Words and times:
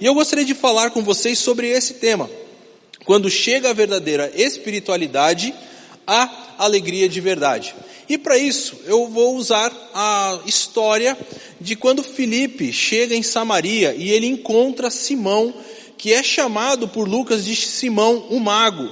E 0.00 0.06
eu 0.06 0.14
gostaria 0.14 0.44
de 0.44 0.54
falar 0.54 0.90
com 0.90 1.02
vocês 1.02 1.38
sobre 1.38 1.68
esse 1.68 1.94
tema. 1.94 2.30
Quando 3.04 3.28
chega 3.28 3.70
a 3.70 3.72
verdadeira 3.72 4.30
espiritualidade, 4.34 5.52
a 6.06 6.54
alegria 6.58 7.08
de 7.08 7.20
verdade. 7.20 7.74
E 8.08 8.16
para 8.16 8.38
isso, 8.38 8.76
eu 8.86 9.08
vou 9.08 9.36
usar 9.36 9.72
a 9.92 10.38
história 10.46 11.18
de 11.60 11.74
quando 11.74 12.02
Filipe 12.02 12.72
chega 12.72 13.14
em 13.14 13.22
Samaria 13.22 13.94
e 13.94 14.10
ele 14.10 14.26
encontra 14.26 14.88
Simão, 14.88 15.52
que 15.96 16.12
é 16.12 16.22
chamado 16.22 16.86
por 16.86 17.08
Lucas 17.08 17.44
de 17.44 17.56
Simão 17.56 18.26
o 18.30 18.38
mago. 18.38 18.88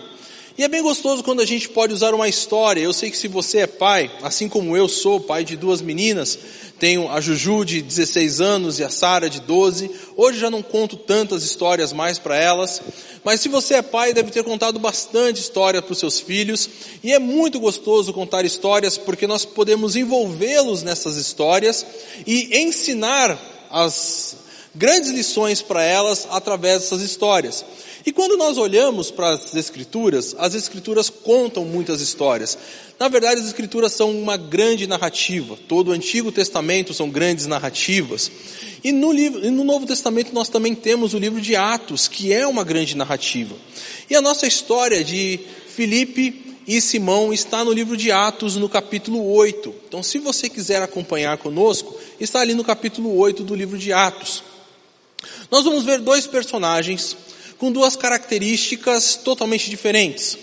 E 0.59 0.65
é 0.65 0.69
bem 0.69 0.83
gostoso 0.83 1.23
quando 1.23 1.41
a 1.41 1.47
gente 1.47 1.69
pode 1.69 1.93
usar 1.93 2.15
uma 2.15 2.29
história. 2.29 2.81
Eu 2.81 2.93
sei 2.93 3.11
que 3.11 3.17
se 3.17 3.29
você 3.29 3.59
é 3.59 3.67
pai, 3.67 4.11
assim 4.23 4.49
como 4.49 4.77
eu 4.77 4.89
sou, 4.89 5.21
pai 5.21 5.45
de 5.45 5.57
duas 5.57 5.83
meninas, 5.83 6.39
tenho 6.79 7.11
a 7.11 7.21
Juju 7.21 7.65
de 7.65 7.81
16 7.81 8.41
anos 8.41 8.79
e 8.79 8.85
a 8.85 8.91
Sara 8.91 9.31
de 9.31 9.41
12. 9.41 9.91
Hoje 10.15 10.39
já 10.39 10.51
não 10.51 10.63
conto 10.63 10.97
tantas 10.97 11.43
histórias 11.43 11.93
mais 11.93 12.19
para 12.19 12.37
elas, 12.37 12.83
mas 13.25 13.41
se 13.41 13.49
você 13.49 13.75
é 13.75 13.83
pai, 13.83 14.13
deve 14.13 14.31
ter 14.31 14.45
contado 14.45 14.79
bastante 14.79 15.41
história 15.41 15.81
para 15.81 15.93
os 15.93 15.99
seus 15.99 16.21
filhos. 16.21 16.69
E 17.03 17.13
é 17.13 17.19
muito 17.19 17.59
gostoso 17.59 18.13
contar 18.13 18.45
histórias 18.45 18.99
porque 18.99 19.27
nós 19.27 19.45
podemos 19.45 19.97
envolvê-los 19.97 20.83
nessas 20.83 21.17
histórias 21.17 21.85
e 22.27 22.59
ensinar 22.59 23.39
as 23.71 24.37
grandes 24.75 25.11
lições 25.11 25.63
para 25.63 25.83
elas 25.83 26.29
através 26.31 26.83
dessas 26.83 27.01
histórias. 27.01 27.65
E 28.07 28.13
quando 28.13 28.37
nós 28.37 28.57
olhamos 28.57 29.11
para 29.11 29.31
as 29.31 29.53
Escrituras, 29.57 30.37
as 30.39 30.55
Escrituras 30.55 31.11
contam 31.11 31.65
muitas 31.65 32.01
histórias. 32.01 32.57
Na 33.01 33.09
verdade, 33.09 33.41
as 33.41 33.47
Escrituras 33.49 33.95
são 33.95 34.13
uma 34.13 34.37
grande 34.37 34.87
narrativa. 34.87 35.59
Todo 35.67 35.89
o 35.89 35.93
Antigo 35.93 36.31
Testamento 36.31 36.95
são 36.95 37.11
grandes 37.11 37.47
narrativas. 37.47 38.31
E 38.85 38.93
no, 38.93 39.11
livro, 39.11 39.45
e 39.45 39.51
no 39.51 39.65
Novo 39.65 39.87
Testamento 39.87 40.33
nós 40.33 40.49
também 40.49 40.73
temos 40.73 41.15
o 41.15 41.19
livro 41.19 41.41
de 41.41 41.57
Atos, 41.57 42.07
que 42.07 42.33
é 42.33 42.47
uma 42.47 42.63
grande 42.63 42.97
narrativa. 42.97 43.57
E 44.09 44.15
a 44.15 44.23
nossa 44.23 44.47
história 44.47 45.03
de 45.03 45.41
Filipe 45.67 46.55
e 46.65 46.81
Simão 46.81 47.33
está 47.33 47.65
no 47.65 47.73
livro 47.73 47.97
de 47.97 48.13
Atos, 48.13 48.55
no 48.55 48.69
capítulo 48.69 49.33
8. 49.33 49.75
Então, 49.89 50.01
se 50.01 50.21
você 50.21 50.49
quiser 50.49 50.81
acompanhar 50.81 51.39
conosco, 51.39 51.99
está 52.21 52.39
ali 52.41 52.55
no 52.55 52.63
capítulo 52.63 53.19
8 53.19 53.43
do 53.43 53.55
livro 53.57 53.77
de 53.77 53.93
Atos. 53.93 54.45
Nós 55.51 55.65
vamos 55.65 55.83
ver 55.83 55.99
dois 55.99 56.25
personagens 56.25 57.17
com 57.59 57.73
duas 57.73 57.97
características 57.97 59.17
totalmente 59.17 59.71
diferentes. 59.71 60.37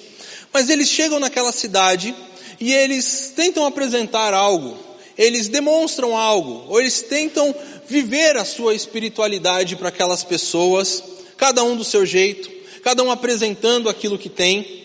Mas 0.52 0.70
eles 0.70 0.90
chegam 0.90 1.20
naquela 1.20 1.52
cidade 1.52 2.14
e 2.60 2.74
eles 2.74 3.34
tentam 3.36 3.66
apresentar 3.66 4.34
algo, 4.34 4.78
eles 5.18 5.50
demonstram 5.50 6.18
algo, 6.18 6.66
ou 6.70 6.80
eles 6.80 7.02
tentam 7.02 7.54
viver 7.88 8.38
a 8.38 8.46
sua 8.46 8.74
espiritualidade 8.74 9.76
para 9.76 9.90
aquelas 9.90 10.24
pessoas, 10.24 11.04
cada 11.38 11.64
um 11.64 11.76
do 11.76 11.84
seu 11.84 12.06
jeito, 12.06 12.50
cada 12.84 13.04
um 13.04 13.12
apresentando 13.12 13.90
aquilo 13.90 14.18
que 14.18 14.30
tem, 14.30 14.84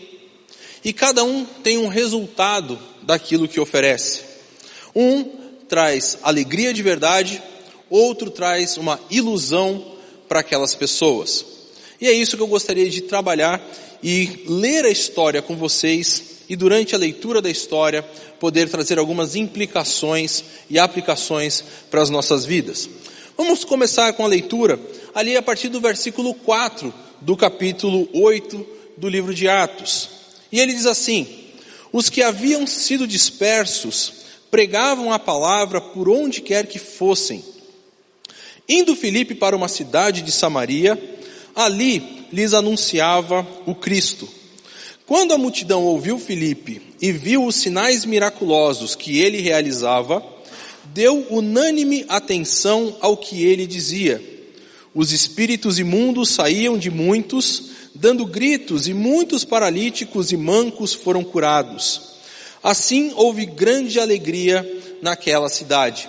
e 0.84 0.92
cada 0.92 1.24
um 1.24 1.44
tem 1.44 1.78
um 1.78 1.88
resultado 1.88 2.78
daquilo 3.02 3.48
que 3.48 3.60
oferece. 3.60 4.22
Um 4.94 5.24
traz 5.68 6.18
alegria 6.22 6.72
de 6.72 6.82
verdade, 6.82 7.42
outro 7.90 8.30
traz 8.30 8.76
uma 8.76 8.98
ilusão 9.10 9.84
para 10.28 10.40
aquelas 10.40 10.74
pessoas. 10.74 11.57
E 12.00 12.06
é 12.06 12.12
isso 12.12 12.36
que 12.36 12.42
eu 12.42 12.46
gostaria 12.46 12.88
de 12.88 13.02
trabalhar 13.02 13.60
e 14.02 14.44
ler 14.46 14.84
a 14.84 14.90
história 14.90 15.42
com 15.42 15.56
vocês 15.56 16.38
e 16.48 16.56
durante 16.56 16.94
a 16.94 16.98
leitura 16.98 17.42
da 17.42 17.50
história 17.50 18.02
poder 18.38 18.68
trazer 18.68 18.98
algumas 18.98 19.34
implicações 19.34 20.44
e 20.70 20.78
aplicações 20.78 21.62
para 21.90 22.00
as 22.00 22.08
nossas 22.08 22.44
vidas. 22.44 22.88
Vamos 23.36 23.64
começar 23.64 24.12
com 24.12 24.24
a 24.24 24.28
leitura 24.28 24.80
ali 25.14 25.36
a 25.36 25.42
partir 25.42 25.68
do 25.68 25.80
versículo 25.80 26.34
4 26.34 26.92
do 27.20 27.36
capítulo 27.36 28.08
8 28.12 28.66
do 28.96 29.08
livro 29.08 29.34
de 29.34 29.48
Atos. 29.48 30.08
E 30.50 30.60
ele 30.60 30.72
diz 30.72 30.86
assim: 30.86 31.26
Os 31.92 32.08
que 32.08 32.22
haviam 32.22 32.66
sido 32.66 33.06
dispersos 33.06 34.12
pregavam 34.50 35.12
a 35.12 35.18
palavra 35.18 35.80
por 35.80 36.08
onde 36.08 36.40
quer 36.40 36.66
que 36.66 36.78
fossem. 36.78 37.44
Indo 38.68 38.96
Filipe 38.96 39.34
para 39.34 39.56
uma 39.56 39.68
cidade 39.68 40.22
de 40.22 40.32
Samaria, 40.32 40.96
ali 41.58 42.28
lhes 42.32 42.54
anunciava 42.54 43.44
o 43.66 43.74
Cristo. 43.74 44.28
Quando 45.04 45.34
a 45.34 45.38
multidão 45.38 45.82
ouviu 45.82 46.16
Filipe 46.16 46.80
e 47.02 47.10
viu 47.10 47.44
os 47.44 47.56
sinais 47.56 48.04
miraculosos 48.04 48.94
que 48.94 49.18
ele 49.18 49.40
realizava, 49.40 50.24
deu 50.94 51.26
unânime 51.28 52.04
atenção 52.08 52.96
ao 53.00 53.16
que 53.16 53.44
ele 53.44 53.66
dizia. 53.66 54.22
Os 54.94 55.10
espíritos 55.10 55.80
imundos 55.80 56.30
saíam 56.30 56.78
de 56.78 56.92
muitos, 56.92 57.70
dando 57.92 58.24
gritos, 58.24 58.86
e 58.86 58.94
muitos 58.94 59.44
paralíticos 59.44 60.30
e 60.30 60.36
mancos 60.36 60.94
foram 60.94 61.24
curados. 61.24 62.02
Assim 62.62 63.12
houve 63.16 63.44
grande 63.44 63.98
alegria 63.98 64.64
naquela 65.02 65.48
cidade. 65.48 66.08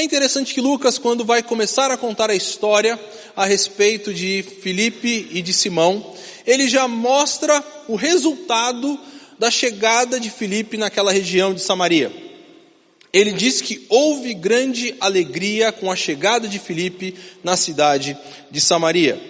É 0.00 0.02
interessante 0.02 0.54
que 0.54 0.62
Lucas, 0.62 0.96
quando 0.96 1.26
vai 1.26 1.42
começar 1.42 1.90
a 1.90 1.96
contar 1.96 2.30
a 2.30 2.34
história 2.34 2.98
a 3.36 3.44
respeito 3.44 4.14
de 4.14 4.42
Filipe 4.62 5.28
e 5.30 5.42
de 5.42 5.52
Simão, 5.52 6.14
ele 6.46 6.70
já 6.70 6.88
mostra 6.88 7.62
o 7.86 7.96
resultado 7.96 8.98
da 9.38 9.50
chegada 9.50 10.18
de 10.18 10.30
Filipe 10.30 10.78
naquela 10.78 11.12
região 11.12 11.52
de 11.52 11.60
Samaria. 11.60 12.10
Ele 13.12 13.30
diz 13.30 13.60
que 13.60 13.84
houve 13.90 14.32
grande 14.32 14.94
alegria 15.00 15.70
com 15.70 15.92
a 15.92 15.96
chegada 15.96 16.48
de 16.48 16.58
Filipe 16.58 17.14
na 17.44 17.54
cidade 17.54 18.16
de 18.50 18.58
Samaria. 18.58 19.20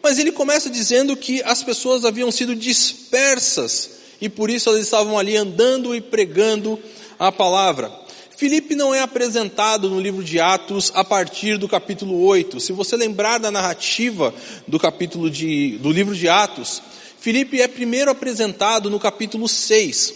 Mas 0.00 0.20
ele 0.20 0.30
começa 0.30 0.70
dizendo 0.70 1.16
que 1.16 1.42
as 1.42 1.64
pessoas 1.64 2.04
haviam 2.04 2.30
sido 2.30 2.54
dispersas 2.54 3.90
e 4.20 4.28
por 4.28 4.50
isso 4.50 4.68
elas 4.68 4.82
estavam 4.82 5.18
ali 5.18 5.36
andando 5.36 5.96
e 5.96 6.00
pregando 6.00 6.78
a 7.18 7.32
palavra. 7.32 8.02
Filipe 8.36 8.74
não 8.74 8.94
é 8.94 9.00
apresentado 9.00 9.88
no 9.88 10.00
livro 10.00 10.24
de 10.24 10.40
Atos 10.40 10.90
a 10.94 11.04
partir 11.04 11.56
do 11.58 11.68
capítulo 11.68 12.22
8. 12.24 12.58
Se 12.60 12.72
você 12.72 12.96
lembrar 12.96 13.38
da 13.38 13.50
narrativa 13.50 14.34
do 14.66 14.78
capítulo 14.78 15.30
de, 15.30 15.78
do 15.78 15.90
livro 15.92 16.14
de 16.14 16.28
Atos, 16.28 16.82
Filipe 17.20 17.60
é 17.60 17.68
primeiro 17.68 18.10
apresentado 18.10 18.90
no 18.90 18.98
capítulo 18.98 19.48
6, 19.48 20.14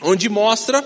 onde 0.00 0.28
mostra 0.28 0.82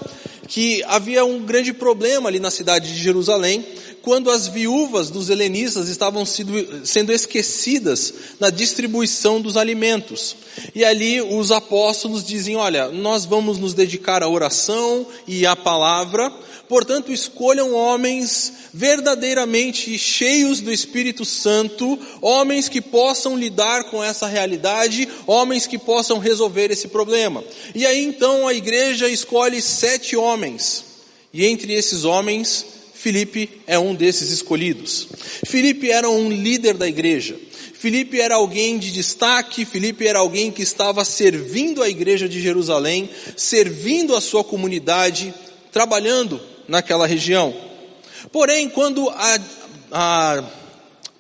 que 0.48 0.82
havia 0.84 1.24
um 1.24 1.40
grande 1.40 1.72
problema 1.72 2.28
ali 2.28 2.40
na 2.40 2.50
cidade 2.50 2.92
de 2.92 3.00
Jerusalém, 3.00 3.64
quando 4.02 4.30
as 4.30 4.46
viúvas 4.48 5.10
dos 5.10 5.30
helenistas 5.30 5.88
estavam 5.88 6.24
sendo 6.24 7.12
esquecidas 7.12 8.14
na 8.40 8.50
distribuição 8.50 9.40
dos 9.40 9.56
alimentos. 9.56 10.36
E 10.74 10.84
ali 10.84 11.20
os 11.20 11.50
apóstolos 11.52 12.24
dizem, 12.24 12.56
olha, 12.56 12.88
nós 12.88 13.24
vamos 13.24 13.58
nos 13.58 13.74
dedicar 13.74 14.22
à 14.22 14.28
oração 14.28 15.06
e 15.26 15.46
à 15.46 15.54
palavra, 15.54 16.32
Portanto, 16.68 17.12
escolham 17.12 17.74
homens 17.74 18.52
verdadeiramente 18.74 19.96
cheios 19.96 20.60
do 20.60 20.72
Espírito 20.72 21.24
Santo, 21.24 21.98
homens 22.20 22.68
que 22.68 22.80
possam 22.80 23.38
lidar 23.38 23.84
com 23.84 24.02
essa 24.02 24.26
realidade, 24.26 25.08
homens 25.26 25.66
que 25.66 25.78
possam 25.78 26.18
resolver 26.18 26.70
esse 26.72 26.88
problema. 26.88 27.44
E 27.74 27.86
aí 27.86 28.04
então 28.04 28.48
a 28.48 28.54
igreja 28.54 29.08
escolhe 29.08 29.62
sete 29.62 30.16
homens, 30.16 30.84
e 31.32 31.46
entre 31.46 31.72
esses 31.72 32.04
homens, 32.04 32.66
Filipe 32.94 33.62
é 33.66 33.78
um 33.78 33.94
desses 33.94 34.30
escolhidos. 34.30 35.06
Filipe 35.46 35.90
era 35.90 36.10
um 36.10 36.28
líder 36.30 36.76
da 36.76 36.88
igreja. 36.88 37.36
Filipe 37.78 38.18
era 38.18 38.36
alguém 38.36 38.78
de 38.78 38.90
destaque, 38.90 39.66
Filipe 39.66 40.06
era 40.06 40.18
alguém 40.18 40.50
que 40.50 40.62
estava 40.62 41.04
servindo 41.04 41.82
a 41.82 41.88
igreja 41.88 42.26
de 42.26 42.40
Jerusalém, 42.40 43.10
servindo 43.36 44.16
a 44.16 44.20
sua 44.20 44.42
comunidade, 44.42 45.34
trabalhando 45.70 46.40
naquela 46.66 47.06
região. 47.06 47.54
Porém, 48.32 48.68
quando 48.70 49.10
a, 49.10 49.38
a 49.92 50.44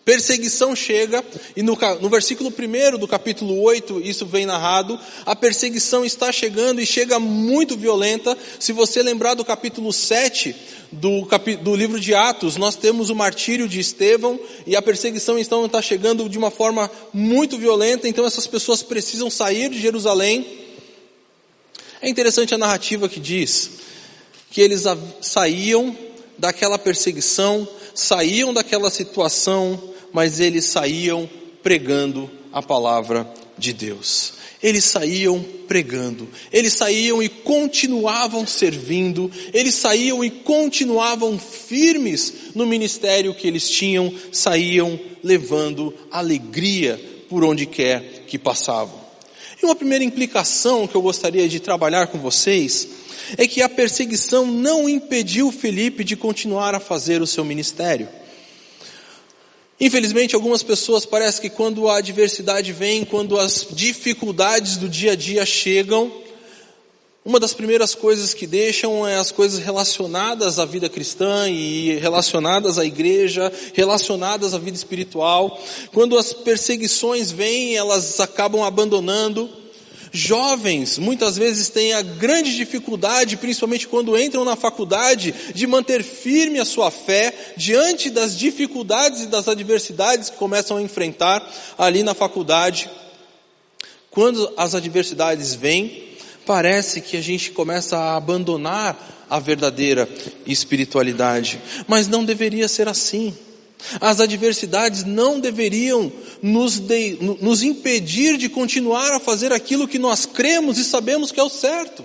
perseguição 0.02 0.74
chega, 0.74 1.22
e 1.54 1.62
no, 1.62 1.76
no 2.00 2.08
versículo 2.08 2.50
1 2.50 2.96
do 2.96 3.06
capítulo 3.06 3.60
8, 3.60 4.00
isso 4.00 4.24
vem 4.24 4.46
narrado, 4.46 4.98
a 5.26 5.36
perseguição 5.36 6.06
está 6.06 6.32
chegando 6.32 6.80
e 6.80 6.86
chega 6.86 7.18
muito 7.18 7.76
violenta. 7.76 8.36
Se 8.58 8.72
você 8.72 9.02
lembrar 9.02 9.34
do 9.34 9.44
capítulo 9.44 9.92
7 9.92 10.56
do, 10.92 11.26
do 11.62 11.74
livro 11.74 11.98
de 12.00 12.14
Atos, 12.14 12.56
nós 12.56 12.76
temos 12.76 13.10
o 13.10 13.14
martírio 13.14 13.68
de 13.68 13.80
Estevão, 13.80 14.38
e 14.66 14.76
a 14.76 14.82
perseguição 14.82 15.38
então 15.38 15.66
está 15.66 15.82
chegando 15.82 16.28
de 16.28 16.38
uma 16.38 16.50
forma 16.50 16.90
muito 17.12 17.58
violenta, 17.58 18.08
então 18.08 18.24
essas 18.24 18.46
pessoas 18.46 18.82
precisam 18.82 19.30
sair 19.30 19.68
de 19.70 19.80
Jerusalém. 19.80 20.46
É 22.00 22.08
interessante 22.08 22.54
a 22.54 22.58
narrativa 22.58 23.08
que 23.08 23.20
diz 23.20 23.70
que 24.50 24.60
eles 24.60 24.84
saíam 25.20 25.96
daquela 26.38 26.78
perseguição, 26.78 27.66
saíam 27.94 28.52
daquela 28.54 28.90
situação, 28.90 29.92
mas 30.12 30.40
eles 30.40 30.66
saíam 30.66 31.28
pregando 31.62 32.30
a 32.52 32.62
palavra 32.62 33.28
de 33.58 33.72
Deus. 33.72 34.34
Eles 34.62 34.84
saíam 34.84 35.44
pregando, 35.68 36.28
eles 36.52 36.72
saíam 36.72 37.22
e 37.22 37.28
continuavam 37.28 38.46
servindo, 38.46 39.30
eles 39.52 39.74
saíam 39.74 40.24
e 40.24 40.30
continuavam 40.30 41.38
firmes 41.38 42.32
no 42.54 42.66
ministério 42.66 43.34
que 43.34 43.46
eles 43.46 43.68
tinham, 43.68 44.12
saíam 44.32 44.98
levando 45.22 45.94
alegria 46.10 47.00
por 47.28 47.44
onde 47.44 47.66
quer 47.66 48.24
que 48.26 48.38
passavam. 48.38 49.06
E 49.62 49.64
uma 49.64 49.74
primeira 49.74 50.04
implicação 50.04 50.86
que 50.86 50.94
eu 50.94 51.02
gostaria 51.02 51.48
de 51.48 51.60
trabalhar 51.60 52.06
com 52.08 52.18
vocês 52.18 52.88
é 53.36 53.46
que 53.46 53.62
a 53.62 53.68
perseguição 53.68 54.46
não 54.46 54.88
impediu 54.88 55.50
Felipe 55.50 56.04
de 56.04 56.16
continuar 56.16 56.74
a 56.74 56.80
fazer 56.80 57.20
o 57.20 57.26
seu 57.26 57.44
ministério. 57.44 58.08
Infelizmente, 59.78 60.34
algumas 60.34 60.62
pessoas 60.62 61.04
parece 61.04 61.40
que 61.40 61.50
quando 61.50 61.88
a 61.88 61.98
adversidade 61.98 62.72
vem, 62.72 63.04
quando 63.04 63.38
as 63.38 63.66
dificuldades 63.70 64.78
do 64.78 64.88
dia 64.88 65.12
a 65.12 65.16
dia 65.16 65.44
chegam, 65.44 66.10
uma 67.26 67.40
das 67.40 67.52
primeiras 67.52 67.92
coisas 67.92 68.32
que 68.32 68.46
deixam 68.46 69.06
é 69.06 69.16
as 69.16 69.32
coisas 69.32 69.58
relacionadas 69.58 70.60
à 70.60 70.64
vida 70.64 70.88
cristã 70.88 71.48
e 71.50 71.96
relacionadas 71.96 72.78
à 72.78 72.84
igreja, 72.84 73.52
relacionadas 73.74 74.54
à 74.54 74.58
vida 74.58 74.76
espiritual. 74.76 75.60
Quando 75.92 76.16
as 76.16 76.32
perseguições 76.32 77.32
vêm, 77.32 77.76
elas 77.76 78.20
acabam 78.20 78.62
abandonando. 78.62 79.50
Jovens 80.12 80.98
muitas 80.98 81.36
vezes 81.36 81.68
têm 81.68 81.92
a 81.92 82.02
grande 82.02 82.54
dificuldade, 82.54 83.36
principalmente 83.36 83.88
quando 83.88 84.18
entram 84.18 84.44
na 84.44 84.56
faculdade, 84.56 85.34
de 85.54 85.66
manter 85.66 86.02
firme 86.02 86.58
a 86.58 86.64
sua 86.64 86.90
fé 86.90 87.32
diante 87.56 88.10
das 88.10 88.36
dificuldades 88.36 89.22
e 89.22 89.26
das 89.26 89.48
adversidades 89.48 90.30
que 90.30 90.36
começam 90.36 90.76
a 90.76 90.82
enfrentar 90.82 91.46
ali 91.76 92.02
na 92.02 92.14
faculdade. 92.14 92.88
Quando 94.10 94.52
as 94.56 94.74
adversidades 94.74 95.54
vêm, 95.54 96.04
parece 96.46 97.00
que 97.00 97.16
a 97.16 97.20
gente 97.20 97.50
começa 97.50 97.98
a 97.98 98.16
abandonar 98.16 99.26
a 99.28 99.38
verdadeira 99.38 100.08
espiritualidade, 100.46 101.60
mas 101.86 102.06
não 102.06 102.24
deveria 102.24 102.68
ser 102.68 102.88
assim. 102.88 103.36
As 104.00 104.20
adversidades 104.20 105.04
não 105.04 105.38
deveriam 105.38 106.12
nos, 106.42 106.78
de, 106.78 107.18
nos 107.40 107.62
impedir 107.62 108.36
de 108.36 108.48
continuar 108.48 109.12
a 109.12 109.20
fazer 109.20 109.52
aquilo 109.52 109.86
que 109.86 109.98
nós 109.98 110.26
cremos 110.26 110.78
e 110.78 110.84
sabemos 110.84 111.30
que 111.30 111.40
é 111.40 111.42
o 111.42 111.50
certo. 111.50 112.04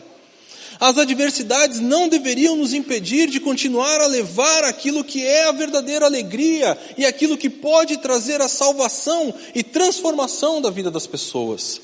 As 0.79 0.97
adversidades 0.97 1.79
não 1.79 2.09
deveriam 2.09 2.55
nos 2.55 2.73
impedir 2.73 3.29
de 3.29 3.39
continuar 3.39 4.01
a 4.01 4.07
levar 4.07 4.63
aquilo 4.63 5.03
que 5.03 5.23
é 5.23 5.47
a 5.47 5.51
verdadeira 5.51 6.07
alegria 6.07 6.75
e 6.97 7.05
aquilo 7.05 7.37
que 7.37 7.51
pode 7.51 7.97
trazer 7.97 8.41
a 8.41 8.47
salvação 8.47 9.31
e 9.53 9.61
transformação 9.61 10.59
da 10.59 10.71
vida 10.71 10.89
das 10.89 11.05
pessoas. 11.05 11.81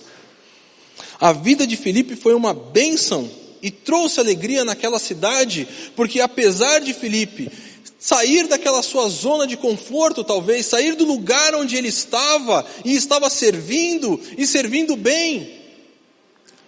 A 1.20 1.32
vida 1.32 1.68
de 1.68 1.78
Filipe 1.78 2.16
foi 2.16 2.34
uma 2.34 2.56
bênção 2.56 3.30
e 3.62 3.70
trouxe 3.70 4.20
alegria 4.20 4.64
naquela 4.64 4.98
cidade, 4.98 5.68
porque 5.96 6.20
apesar 6.20 6.80
de 6.80 6.94
Filipe 6.94 7.52
sair 8.00 8.48
daquela 8.48 8.82
sua 8.82 9.10
zona 9.10 9.48
de 9.48 9.58
conforto, 9.58 10.24
talvez, 10.24 10.66
sair 10.66 10.96
do 10.96 11.06
lugar 11.06 11.56
onde 11.56 11.76
ele 11.76 11.88
estava 11.88 12.66
e 12.86 12.96
estava 12.96 13.30
servindo 13.30 14.20
e 14.38 14.46
servindo 14.46 14.96
bem. 14.96 15.52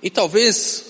E 0.01 0.09
talvez 0.09 0.85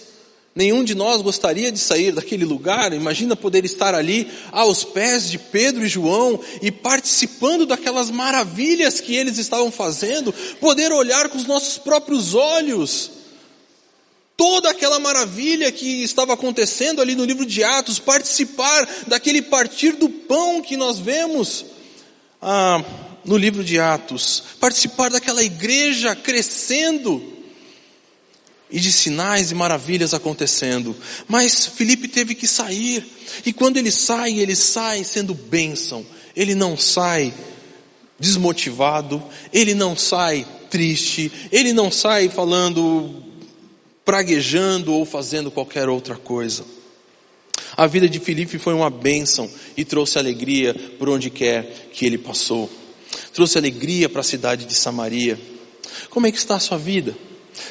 nenhum 0.56 0.84
de 0.84 0.96
nós 0.96 1.22
gostaria 1.22 1.72
de 1.72 1.80
sair 1.80 2.12
daquele 2.12 2.46
lugar. 2.46 2.94
Imagina 2.94 3.36
poder 3.36 3.66
estar 3.66 3.94
ali 3.94 4.28
aos 4.52 4.84
pés 4.84 5.30
de 5.30 5.38
Pedro 5.38 5.86
e 5.86 5.90
João 5.90 6.40
e 6.62 6.72
participando 6.72 7.66
daquelas 7.66 8.10
maravilhas 8.10 9.00
que 9.00 9.16
eles 9.16 9.38
estavam 9.38 9.72
fazendo, 9.72 10.34
poder 10.60 10.92
olhar 10.92 11.30
com 11.30 11.38
os 11.38 11.46
nossos 11.46 11.78
próprios 11.78 12.34
olhos 12.34 13.19
toda 14.40 14.70
aquela 14.70 15.00
maravilha 15.00 15.70
que 15.70 16.02
estava 16.02 16.34
acontecendo 16.34 17.02
ali 17.02 17.14
no 17.14 17.26
livro 17.26 17.46
de 17.46 17.62
Atos, 17.62 18.00
participar 18.00 18.88
daquele 19.06 19.42
partir 19.42 19.98
do 19.98 20.08
pão 20.08 20.62
que 20.62 20.78
nós 20.78 20.98
vemos 20.98 21.66
ah, 22.42 22.82
no 23.26 23.36
livro 23.36 23.66
de 23.66 23.78
Atos, 23.82 24.42
participar 24.58 25.10
daquela 25.10 25.44
igreja 25.44 26.16
crescendo 26.16 27.22
e 28.72 28.80
de 28.80 28.94
sinais 28.94 29.52
e 29.52 29.56
maravilhas 29.56 30.14
acontecendo. 30.14 30.96
Mas 31.28 31.66
Felipe 31.66 32.08
teve 32.08 32.34
que 32.34 32.48
sair, 32.48 33.06
e 33.46 33.52
quando 33.52 33.76
ele 33.76 33.92
sai, 33.92 34.40
ele 34.40 34.56
sai 34.56 35.04
sendo 35.04 35.34
bênção, 35.34 36.06
ele 36.34 36.56
não 36.56 36.78
sai 36.78 37.34
desmotivado, 38.18 39.22
ele 39.52 39.74
não 39.74 39.98
sai 39.98 40.48
triste, 40.70 41.30
ele 41.52 41.74
não 41.74 41.92
sai 41.92 42.30
falando 42.30 43.28
praguejando 44.10 44.92
ou 44.92 45.06
fazendo 45.06 45.52
qualquer 45.52 45.88
outra 45.88 46.16
coisa. 46.16 46.66
A 47.78 47.86
vida 47.86 48.10
de 48.10 48.20
Filipe 48.20 48.58
foi 48.58 48.74
uma 48.74 48.90
bênção 48.90 49.48
e 49.78 49.86
trouxe 49.86 50.18
alegria 50.18 50.74
por 50.98 51.08
onde 51.08 51.30
quer 51.30 51.90
que 51.94 52.08
ele 52.08 52.18
passou. 52.18 52.68
Trouxe 53.32 53.60
alegria 53.60 54.10
para 54.10 54.22
a 54.22 54.24
cidade 54.24 54.66
de 54.66 54.74
Samaria. 54.74 55.40
Como 56.10 56.26
é 56.26 56.32
que 56.32 56.40
está 56.40 56.56
a 56.56 56.60
sua 56.60 56.76
vida? 56.76 57.16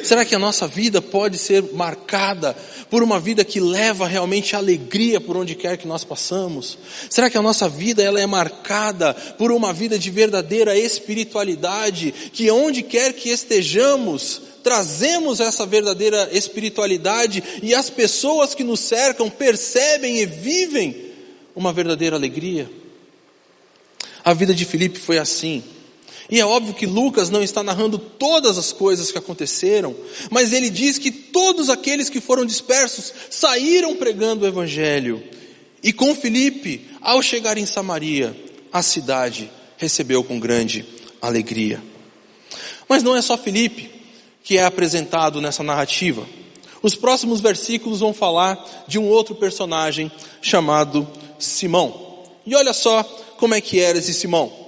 Será 0.03 0.25
que 0.25 0.35
a 0.35 0.39
nossa 0.39 0.67
vida 0.67 1.03
pode 1.03 1.39
ser 1.39 1.63
marcada 1.73 2.57
por 2.91 3.03
uma 3.03 3.19
vida 3.19 3.45
que 3.45 3.61
leva 3.61 4.07
realmente 4.07 4.55
alegria 4.55 5.21
por 5.21 5.37
onde 5.37 5.55
quer 5.55 5.77
que 5.77 5.87
nós 5.87 6.05
passamos? 6.05 6.79
Será 7.11 7.29
que 7.29 7.39
a 7.39 7.43
nossa 7.43 7.69
vida 7.69 8.03
ela 8.03 8.21
é 8.21 8.27
marcada 8.27 9.15
por 9.15 9.51
uma 9.51 9.73
vida 9.73 9.99
de 9.99 10.11
verdadeira 10.11 10.77
espiritualidade, 10.77 12.13
que 12.33 12.51
onde 12.51 12.83
quer 12.83 13.13
que 13.13 13.31
estejamos, 13.31 14.43
trazemos 14.63 15.41
essa 15.41 15.65
verdadeira 15.67 16.29
espiritualidade 16.33 17.43
e 17.63 17.75
as 17.75 17.91
pessoas 17.91 18.55
que 18.55 18.65
nos 18.65 18.81
cercam 18.81 19.31
percebem 19.31 20.19
e 20.19 20.27
vivem 20.27 21.09
uma 21.55 21.73
verdadeira 21.73 22.17
alegria. 22.17 22.71
A 24.25 24.35
vida 24.35 24.55
de 24.55 24.65
Filipe 24.65 24.99
foi 24.99 25.19
assim. 25.19 25.63
E 26.31 26.39
é 26.39 26.45
óbvio 26.45 26.75
que 26.75 26.85
Lucas 26.85 27.31
não 27.31 27.43
está 27.43 27.63
narrando 27.63 27.99
todas 27.99 28.59
as 28.59 28.73
coisas 28.73 29.11
que 29.11 29.17
aconteceram, 29.17 29.97
mas 30.31 30.53
ele 30.53 30.69
diz 30.69 30.99
que 30.99 31.11
todos 31.11 31.71
aqueles 31.71 32.11
que 32.11 32.21
foram 32.21 32.45
dispersos 32.45 33.13
saíram 33.31 33.97
pregando 33.97 34.45
o 34.45 34.49
Evangelho. 34.49 35.23
E 35.83 35.93
com 35.93 36.15
Filipe, 36.15 36.87
ao 37.01 37.23
chegar 37.23 37.57
em 37.57 37.65
Samaria, 37.65 38.37
a 38.71 38.83
cidade 38.83 39.51
recebeu 39.79 40.23
com 40.23 40.39
grande 40.39 40.85
alegria. 41.23 41.83
Mas 42.89 43.03
não 43.03 43.17
é 43.17 43.23
só 43.23 43.39
Filipe 43.39 43.91
que 44.43 44.59
é 44.59 44.65
apresentado 44.65 45.41
nessa 45.41 45.63
narrativa. 45.63 46.27
Os 46.83 46.95
próximos 46.95 47.41
versículos 47.41 48.01
vão 48.01 48.15
falar 48.15 48.85
de 48.87 48.99
um 48.99 49.09
outro 49.09 49.35
personagem 49.35 50.11
chamado 50.41 51.07
Simão. 51.39 52.25
E 52.47 52.55
olha 52.55 52.73
só 52.73 53.03
como 53.39 53.55
é 53.55 53.61
que 53.61 53.81
era 53.81 53.99
esse 53.99 54.15
Simão. 54.15 54.68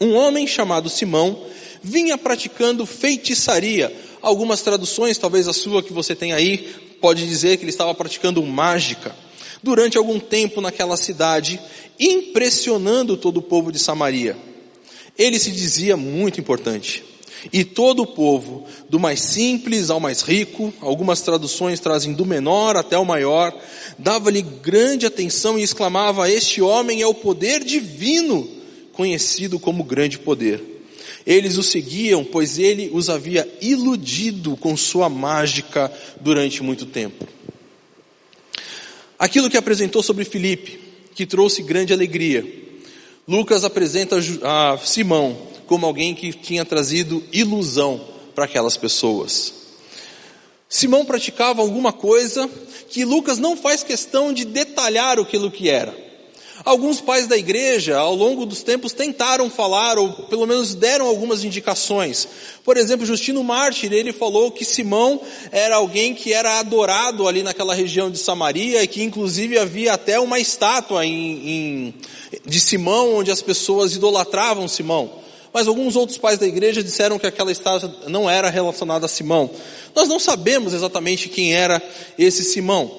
Um 0.00 0.14
homem 0.14 0.46
chamado 0.46 0.90
Simão 0.90 1.42
vinha 1.82 2.18
praticando 2.18 2.84
feitiçaria. 2.84 3.94
Algumas 4.20 4.60
traduções, 4.60 5.16
talvez 5.16 5.48
a 5.48 5.52
sua 5.52 5.82
que 5.82 5.92
você 5.92 6.14
tem 6.14 6.32
aí, 6.32 6.74
pode 7.00 7.26
dizer 7.26 7.56
que 7.56 7.64
ele 7.64 7.70
estava 7.70 7.94
praticando 7.94 8.42
mágica. 8.42 9.14
Durante 9.62 9.96
algum 9.96 10.18
tempo 10.18 10.60
naquela 10.60 10.96
cidade, 10.96 11.60
impressionando 11.98 13.16
todo 13.16 13.38
o 13.38 13.42
povo 13.42 13.72
de 13.72 13.78
Samaria. 13.78 14.36
Ele 15.16 15.38
se 15.38 15.50
dizia 15.50 15.96
muito 15.96 16.40
importante. 16.40 17.02
E 17.52 17.64
todo 17.64 18.02
o 18.02 18.06
povo, 18.06 18.66
do 18.88 18.98
mais 18.98 19.20
simples 19.20 19.88
ao 19.88 20.00
mais 20.00 20.20
rico, 20.20 20.72
algumas 20.80 21.20
traduções 21.20 21.80
trazem 21.80 22.12
do 22.12 22.24
menor 22.24 22.76
até 22.76 22.98
o 22.98 23.04
maior, 23.04 23.56
dava-lhe 23.98 24.42
grande 24.42 25.06
atenção 25.06 25.58
e 25.58 25.62
exclamava: 25.62 26.30
Este 26.30 26.60
homem 26.60 27.02
é 27.02 27.06
o 27.06 27.14
poder 27.14 27.62
divino, 27.62 28.48
conhecido 28.96 29.60
como 29.60 29.84
grande 29.84 30.18
poder. 30.18 30.62
Eles 31.26 31.56
o 31.58 31.62
seguiam, 31.62 32.24
pois 32.24 32.58
ele 32.58 32.90
os 32.92 33.10
havia 33.10 33.46
iludido 33.60 34.56
com 34.56 34.76
sua 34.76 35.08
mágica 35.08 35.92
durante 36.20 36.62
muito 36.62 36.86
tempo. 36.86 37.26
Aquilo 39.18 39.50
que 39.50 39.56
apresentou 39.56 40.02
sobre 40.02 40.24
Filipe, 40.24 40.80
que 41.14 41.26
trouxe 41.26 41.62
grande 41.62 41.92
alegria, 41.92 42.44
Lucas 43.28 43.64
apresenta 43.64 44.16
a 44.42 44.78
Simão 44.78 45.36
como 45.66 45.84
alguém 45.84 46.14
que 46.14 46.32
tinha 46.32 46.64
trazido 46.64 47.22
ilusão 47.32 48.00
para 48.34 48.44
aquelas 48.44 48.76
pessoas. 48.76 49.52
Simão 50.68 51.04
praticava 51.04 51.60
alguma 51.60 51.92
coisa 51.92 52.48
que 52.88 53.04
Lucas 53.04 53.38
não 53.38 53.56
faz 53.56 53.82
questão 53.82 54.32
de 54.32 54.44
detalhar 54.44 55.18
aquilo 55.18 55.50
que 55.50 55.68
era. 55.68 56.05
Alguns 56.66 57.00
pais 57.00 57.28
da 57.28 57.36
igreja, 57.36 57.96
ao 57.96 58.12
longo 58.12 58.44
dos 58.44 58.64
tempos, 58.64 58.92
tentaram 58.92 59.48
falar, 59.48 59.98
ou 59.98 60.12
pelo 60.12 60.48
menos 60.48 60.74
deram 60.74 61.06
algumas 61.06 61.44
indicações. 61.44 62.26
Por 62.64 62.76
exemplo, 62.76 63.06
Justino 63.06 63.44
Mártir, 63.44 63.92
ele 63.92 64.12
falou 64.12 64.50
que 64.50 64.64
Simão 64.64 65.20
era 65.52 65.76
alguém 65.76 66.12
que 66.12 66.32
era 66.32 66.58
adorado 66.58 67.28
ali 67.28 67.44
naquela 67.44 67.72
região 67.72 68.10
de 68.10 68.18
Samaria, 68.18 68.82
e 68.82 68.88
que 68.88 69.00
inclusive 69.00 69.56
havia 69.56 69.92
até 69.92 70.18
uma 70.18 70.40
estátua 70.40 71.06
em, 71.06 71.48
em, 71.48 71.94
de 72.44 72.58
Simão, 72.58 73.14
onde 73.14 73.30
as 73.30 73.40
pessoas 73.40 73.94
idolatravam 73.94 74.66
Simão. 74.66 75.20
mas 75.52 75.68
alguns 75.68 75.94
outros 75.94 76.18
pais 76.18 76.40
da 76.40 76.48
igreja 76.48 76.82
disseram 76.82 77.16
que 77.16 77.28
aquela 77.28 77.52
estátua 77.52 77.94
não 78.08 78.28
era 78.28 78.50
relacionada 78.50 79.06
a 79.06 79.08
Simão. 79.08 79.48
Nós 79.94 80.08
não 80.08 80.18
sabemos 80.18 80.72
exatamente 80.72 81.28
quem 81.28 81.54
era 81.54 81.80
esse 82.18 82.42
Simão, 82.42 82.90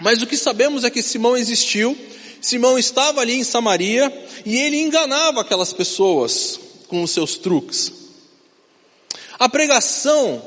mas 0.00 0.22
o 0.22 0.26
que 0.26 0.38
sabemos 0.38 0.84
é 0.84 0.90
que 0.90 1.02
Simão 1.02 1.36
existiu, 1.36 1.94
Simão 2.40 2.78
estava 2.78 3.20
ali 3.20 3.34
em 3.34 3.44
Samaria 3.44 4.12
e 4.44 4.56
ele 4.56 4.80
enganava 4.80 5.40
aquelas 5.40 5.72
pessoas 5.72 6.58
com 6.86 7.02
os 7.02 7.10
seus 7.10 7.36
truques. 7.36 7.92
A 9.38 9.48
pregação 9.48 10.42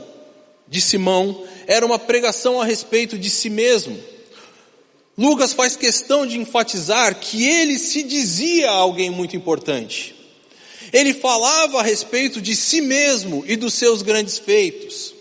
de 0.67 0.81
Simão 0.81 1.43
era 1.67 1.85
uma 1.85 1.99
pregação 1.99 2.61
a 2.61 2.65
respeito 2.65 3.17
de 3.17 3.29
si 3.29 3.49
mesmo. 3.49 3.97
Lucas 5.17 5.53
faz 5.53 5.75
questão 5.75 6.25
de 6.25 6.37
enfatizar 6.37 7.19
que 7.19 7.45
ele 7.45 7.77
se 7.77 8.03
dizia 8.03 8.69
alguém 8.69 9.09
muito 9.09 9.35
importante. 9.35 10.15
Ele 10.91 11.13
falava 11.13 11.79
a 11.79 11.83
respeito 11.83 12.41
de 12.41 12.55
si 12.55 12.81
mesmo 12.81 13.43
e 13.47 13.55
dos 13.55 13.73
seus 13.73 14.01
grandes 14.01 14.37
feitos. 14.37 15.13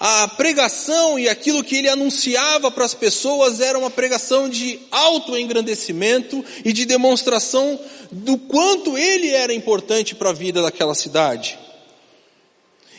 A 0.00 0.26
pregação 0.28 1.18
e 1.18 1.28
aquilo 1.28 1.62
que 1.62 1.76
ele 1.76 1.88
anunciava 1.90 2.70
para 2.70 2.86
as 2.86 2.94
pessoas 2.94 3.60
era 3.60 3.78
uma 3.78 3.90
pregação 3.90 4.48
de 4.48 4.80
autoengrandecimento 4.90 6.42
e 6.64 6.72
de 6.72 6.86
demonstração 6.86 7.78
do 8.10 8.38
quanto 8.38 8.96
ele 8.96 9.28
era 9.28 9.52
importante 9.52 10.14
para 10.14 10.30
a 10.30 10.32
vida 10.32 10.62
daquela 10.62 10.94
cidade. 10.94 11.58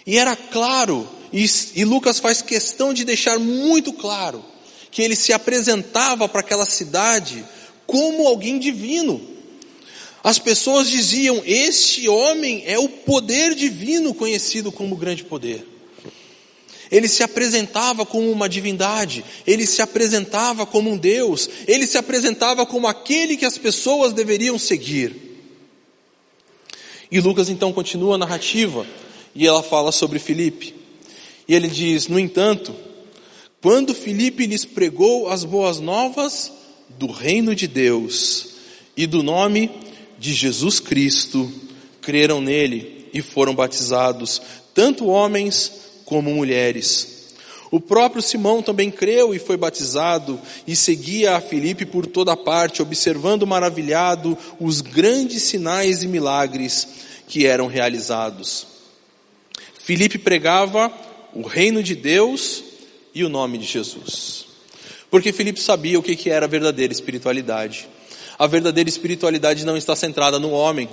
E 0.05 0.15
era 0.15 0.35
claro, 0.35 1.09
e, 1.33 1.43
e 1.73 1.83
Lucas 1.83 2.19
faz 2.19 2.43
questão 2.43 2.93
de 2.93 3.03
deixar 3.03 3.39
muito 3.39 3.91
claro, 3.91 4.45
que 4.91 5.01
ele 5.01 5.15
se 5.15 5.33
apresentava 5.33 6.29
para 6.29 6.41
aquela 6.41 6.67
cidade 6.67 7.43
como 7.87 8.27
alguém 8.27 8.59
divino. 8.59 9.19
As 10.23 10.37
pessoas 10.37 10.87
diziam: 10.87 11.41
Este 11.45 12.07
homem 12.07 12.61
é 12.67 12.77
o 12.77 12.87
poder 12.87 13.55
divino 13.55 14.13
conhecido 14.13 14.71
como 14.71 14.95
grande 14.95 15.23
poder. 15.23 15.71
Ele 16.91 17.07
se 17.07 17.23
apresentava 17.23 18.05
como 18.05 18.29
uma 18.29 18.49
divindade, 18.49 19.23
ele 19.47 19.65
se 19.65 19.81
apresentava 19.81 20.65
como 20.65 20.91
um 20.91 20.97
Deus, 20.97 21.49
ele 21.65 21.87
se 21.87 21.97
apresentava 21.97 22.65
como 22.65 22.85
aquele 22.85 23.37
que 23.37 23.45
as 23.45 23.57
pessoas 23.57 24.11
deveriam 24.11 24.59
seguir. 24.59 25.15
E 27.09 27.19
Lucas 27.21 27.49
então 27.49 27.71
continua 27.71 28.15
a 28.15 28.17
narrativa 28.17 28.85
e 29.33 29.47
ela 29.47 29.63
fala 29.63 29.91
sobre 29.91 30.19
Filipe. 30.19 30.75
E 31.47 31.55
ele 31.55 31.69
diz: 31.69 32.07
No 32.07 32.19
entanto, 32.19 32.75
quando 33.61 33.93
Filipe 33.93 34.45
lhes 34.45 34.65
pregou 34.65 35.29
as 35.29 35.45
boas 35.45 35.79
novas 35.79 36.51
do 36.89 37.07
reino 37.07 37.55
de 37.55 37.67
Deus 37.67 38.49
e 38.97 39.07
do 39.07 39.23
nome 39.23 39.71
de 40.19 40.33
Jesus 40.33 40.79
Cristo, 40.79 41.51
creram 42.01 42.41
nele 42.41 43.07
e 43.13 43.21
foram 43.21 43.55
batizados, 43.55 44.41
tanto 44.73 45.07
homens 45.07 45.90
como 46.11 46.33
mulheres. 46.33 47.31
O 47.71 47.79
próprio 47.79 48.21
Simão 48.21 48.61
também 48.61 48.91
creu 48.91 49.33
e 49.33 49.39
foi 49.39 49.55
batizado 49.55 50.37
e 50.67 50.75
seguia 50.75 51.37
a 51.37 51.39
Filipe 51.39 51.85
por 51.85 52.05
toda 52.05 52.35
parte, 52.35 52.81
observando 52.81 53.47
maravilhado 53.47 54.37
os 54.59 54.81
grandes 54.81 55.43
sinais 55.43 56.03
e 56.03 56.07
milagres 56.09 56.85
que 57.29 57.45
eram 57.45 57.67
realizados. 57.67 58.67
Filipe 59.85 60.17
pregava 60.17 60.91
o 61.33 61.43
reino 61.43 61.81
de 61.81 61.95
Deus 61.95 62.61
e 63.15 63.23
o 63.23 63.29
nome 63.29 63.57
de 63.57 63.65
Jesus. 63.65 64.47
Porque 65.09 65.31
Filipe 65.31 65.61
sabia 65.61 65.97
o 65.97 66.03
que 66.03 66.29
era 66.29 66.45
a 66.45 66.49
verdadeira 66.49 66.91
espiritualidade. 66.91 67.87
A 68.37 68.47
verdadeira 68.47 68.89
espiritualidade 68.89 69.63
não 69.63 69.77
está 69.77 69.95
centrada 69.95 70.37
no 70.37 70.51
homem. 70.51 70.89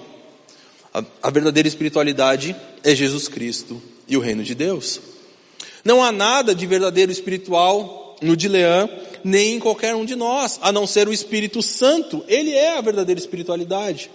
A, 1.22 1.30
verdadeira 1.30 1.68
espiritualidade 1.68 2.54
é 2.84 2.94
Jesus 2.94 3.26
Cristo 3.26 3.82
e 4.08 4.16
o 4.16 4.20
reino 4.20 4.42
de 4.42 4.54
Deus. 4.54 5.00
Não 5.88 6.04
há 6.04 6.12
nada 6.12 6.54
de 6.54 6.66
verdadeiro 6.66 7.10
espiritual 7.10 8.14
no 8.20 8.36
Dileã, 8.36 8.90
nem 9.24 9.54
em 9.54 9.58
qualquer 9.58 9.94
um 9.94 10.04
de 10.04 10.14
nós, 10.14 10.58
a 10.60 10.70
não 10.70 10.86
ser 10.86 11.08
o 11.08 11.14
Espírito 11.14 11.62
Santo. 11.62 12.22
Ele 12.28 12.52
é 12.52 12.76
a 12.76 12.80
verdadeira 12.82 13.18
espiritualidade. 13.18 14.10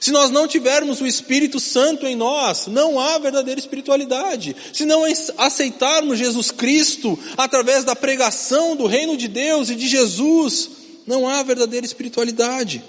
Se 0.00 0.10
nós 0.10 0.28
não 0.32 0.48
tivermos 0.48 1.00
o 1.00 1.06
Espírito 1.06 1.60
Santo 1.60 2.04
em 2.04 2.16
nós, 2.16 2.66
não 2.66 2.98
há 2.98 3.16
verdadeira 3.18 3.60
espiritualidade. 3.60 4.56
Se 4.72 4.84
não 4.84 5.04
aceitarmos 5.38 6.18
Jesus 6.18 6.50
Cristo 6.50 7.16
através 7.36 7.84
da 7.84 7.94
pregação 7.94 8.74
do 8.74 8.88
reino 8.88 9.16
de 9.16 9.28
Deus 9.28 9.70
e 9.70 9.76
de 9.76 9.86
Jesus, 9.86 10.68
não 11.06 11.28
há 11.28 11.44
verdadeira 11.44 11.86
espiritualidade. 11.86 12.82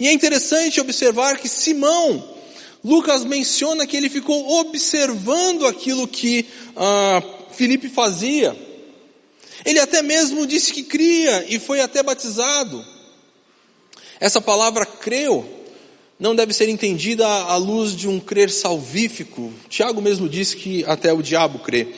E 0.00 0.08
é 0.08 0.12
interessante 0.14 0.80
observar 0.80 1.36
que 1.36 1.50
Simão, 1.50 2.37
Lucas 2.84 3.24
menciona 3.24 3.86
que 3.86 3.96
ele 3.96 4.08
ficou 4.08 4.60
observando 4.60 5.66
aquilo 5.66 6.06
que 6.06 6.46
ah, 6.76 7.22
Filipe 7.52 7.88
fazia. 7.88 8.56
Ele 9.64 9.80
até 9.80 10.02
mesmo 10.02 10.46
disse 10.46 10.72
que 10.72 10.82
cria 10.82 11.44
e 11.48 11.58
foi 11.58 11.80
até 11.80 12.02
batizado. 12.02 12.84
Essa 14.20 14.40
palavra 14.40 14.86
creu 14.86 15.58
não 16.18 16.34
deve 16.34 16.52
ser 16.52 16.68
entendida 16.68 17.26
à 17.26 17.56
luz 17.56 17.94
de 17.94 18.08
um 18.08 18.18
crer 18.18 18.50
salvífico. 18.50 19.52
Tiago 19.68 20.02
mesmo 20.02 20.28
disse 20.28 20.56
que 20.56 20.84
até 20.84 21.12
o 21.12 21.22
diabo 21.22 21.60
crê, 21.60 21.88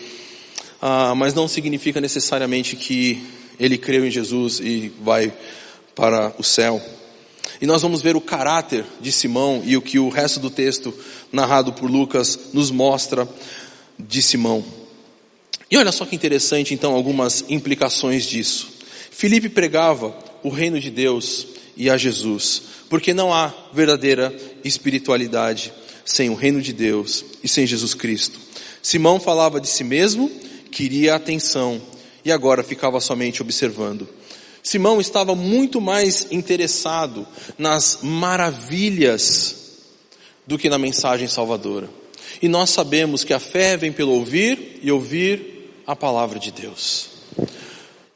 ah, 0.81 1.15
mas 1.15 1.33
não 1.33 1.49
significa 1.49 2.01
necessariamente 2.01 2.77
que 2.77 3.23
ele 3.59 3.79
creu 3.79 4.05
em 4.05 4.11
Jesus 4.11 4.61
e 4.61 4.93
vai 5.01 5.33
para 5.95 6.35
o 6.39 6.43
céu. 6.43 6.81
E 7.61 7.67
nós 7.67 7.83
vamos 7.83 8.01
ver 8.01 8.17
o 8.17 8.21
caráter 8.21 8.85
de 9.01 9.13
Simão 9.13 9.63
e 9.65 9.77
o 9.77 9.83
que 9.83 9.99
o 9.99 10.09
resto 10.09 10.41
do 10.41 10.49
texto 10.49 10.95
narrado 11.31 11.73
por 11.73 11.91
Lucas 11.91 12.39
nos 12.55 12.71
mostra 12.71 13.29
de 13.99 14.23
Simão. 14.23 14.65
E 15.71 15.77
olha 15.77 15.93
só 15.93 16.07
que 16.07 16.17
interessante 16.17 16.73
então 16.73 16.95
algumas 16.95 17.45
implicações 17.49 18.25
disso. 18.25 18.69
Filipe 19.11 19.49
pregava 19.49 20.17
o 20.43 20.49
reino 20.49 20.81
de 20.81 20.91
Deus 20.91 21.47
e 21.77 21.91
a 21.91 21.97
Jesus, 21.97 22.63
porque 22.89 23.13
não 23.13 23.33
há 23.33 23.53
verdadeira 23.73 24.35
espiritualidade 24.65 25.73
sem 26.05 26.31
o 26.31 26.35
reino 26.35 26.63
de 26.63 26.73
Deus 26.73 27.25
e 27.45 27.49
sem 27.49 27.67
Jesus 27.67 27.95
Cristo. 27.95 28.41
Simão 28.83 29.21
falava 29.21 29.61
de 29.61 29.69
si 29.69 29.85
mesmo, 29.85 30.31
queria 30.71 31.15
atenção 31.15 31.81
e 32.25 32.33
agora 32.33 32.63
ficava 32.63 32.99
somente 33.01 33.43
observando. 33.43 34.09
Simão 34.63 35.01
estava 35.01 35.35
muito 35.35 35.81
mais 35.81 36.27
interessado 36.31 37.27
nas 37.59 38.01
maravilhas 38.03 39.57
do 40.47 40.59
que 40.59 40.69
na 40.69 40.79
mensagem 40.79 41.29
salvadora. 41.29 41.89
E 42.43 42.49
nós 42.49 42.71
sabemos 42.71 43.25
que 43.25 43.33
a 43.33 43.41
fé 43.41 43.77
vem 43.77 43.93
pelo 43.93 44.13
ouvir 44.13 44.81
e 44.83 44.91
ouvir 44.91 45.73
a 45.87 45.95
palavra 45.95 46.39
de 46.39 46.51
Deus. 46.51 47.20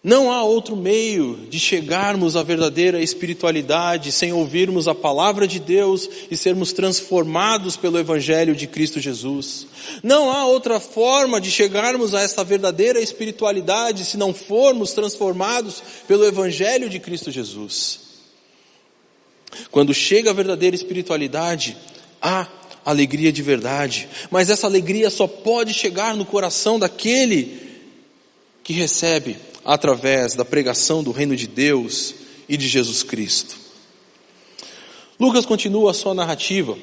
Não 0.05 0.31
há 0.31 0.45
outro 0.45 0.77
meio 0.77 1.47
de 1.49 1.59
chegarmos 1.59 2.37
à 2.37 2.43
verdadeira 2.43 3.01
espiritualidade 3.01 4.13
sem 4.13 4.35
ouvirmos 4.35 4.87
a 4.87 4.95
palavra 4.95 5.49
de 5.49 5.59
Deus 5.59 6.07
e 6.31 6.37
sermos 6.37 6.75
transformados 6.75 7.79
pelo 7.79 7.99
Evangelho 7.99 8.55
de 8.55 8.67
Cristo 8.67 9.01
Jesus. 9.01 9.67
Não 10.03 10.31
há 10.31 10.45
outra 10.45 10.79
forma 10.79 11.41
de 11.41 11.51
chegarmos 11.51 12.13
a 12.13 12.21
esta 12.21 12.45
verdadeira 12.45 13.01
espiritualidade 13.01 14.05
se 14.05 14.19
não 14.19 14.35
formos 14.35 14.93
transformados 14.93 15.83
pelo 16.07 16.27
Evangelho 16.27 16.91
de 16.91 17.01
Cristo 17.01 17.31
Jesus. 17.31 18.01
Quando 19.71 19.95
chega 19.95 20.29
a 20.29 20.35
verdadeira 20.35 20.77
espiritualidade, 20.77 21.79
há 22.21 22.47
alegria 22.85 23.33
de 23.33 23.41
verdade, 23.41 24.07
mas 24.31 24.51
essa 24.51 24.67
alegria 24.67 25.09
só 25.09 25.27
pode 25.27 25.73
chegar 25.73 26.15
no 26.15 26.27
coração 26.27 26.79
daquele 26.79 27.59
que 28.63 28.75
recebe 28.75 29.39
através 29.65 30.35
da 30.35 30.45
pregação 30.45 31.03
do 31.03 31.11
reino 31.11 31.37
de 31.37 31.47
Deus 31.47 32.15
e 32.49 32.57
de 32.57 32.69
Jesus 32.69 33.03
Cristo. 33.03 33.57
Lucas 35.19 35.47
continua 35.47 35.93
a 35.93 35.95
sua 35.95 36.13
narrativa 36.13 36.77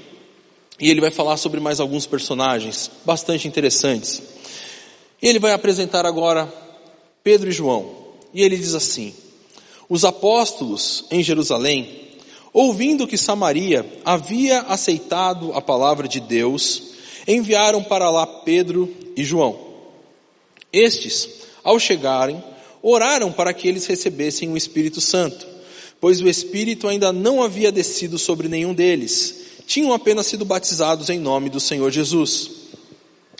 e 0.79 0.89
ele 0.89 1.01
vai 1.01 1.11
falar 1.11 1.37
sobre 1.37 1.59
mais 1.59 1.79
alguns 1.79 2.05
personagens 2.05 2.89
bastante 3.05 3.47
interessantes. 3.47 4.21
Ele 5.21 5.37
vai 5.37 5.53
apresentar 5.53 6.05
agora 6.05 6.51
Pedro 7.23 7.49
e 7.49 7.53
João 7.53 7.95
e 8.33 8.41
ele 8.41 8.57
diz 8.57 8.73
assim: 8.73 9.13
Os 9.87 10.03
apóstolos 10.03 11.05
em 11.11 11.21
Jerusalém, 11.21 12.09
ouvindo 12.51 13.07
que 13.07 13.17
Samaria 13.17 13.85
havia 14.03 14.61
aceitado 14.61 15.53
a 15.53 15.61
palavra 15.61 16.07
de 16.07 16.19
Deus, 16.19 16.93
enviaram 17.27 17.83
para 17.83 18.09
lá 18.09 18.25
Pedro 18.25 18.91
e 19.15 19.23
João. 19.23 19.59
Estes, 20.73 21.29
ao 21.63 21.77
chegarem, 21.77 22.41
oraram 22.81 23.31
para 23.31 23.53
que 23.53 23.67
eles 23.67 23.85
recebessem 23.85 24.49
o 24.49 24.57
Espírito 24.57 24.99
Santo, 24.99 25.47
pois 25.99 26.19
o 26.21 26.27
Espírito 26.27 26.87
ainda 26.87 27.13
não 27.13 27.43
havia 27.43 27.71
descido 27.71 28.17
sobre 28.17 28.47
nenhum 28.47 28.73
deles, 28.73 29.35
tinham 29.67 29.93
apenas 29.93 30.27
sido 30.27 30.43
batizados 30.43 31.09
em 31.09 31.19
nome 31.19 31.49
do 31.49 31.59
Senhor 31.59 31.91
Jesus. 31.91 32.51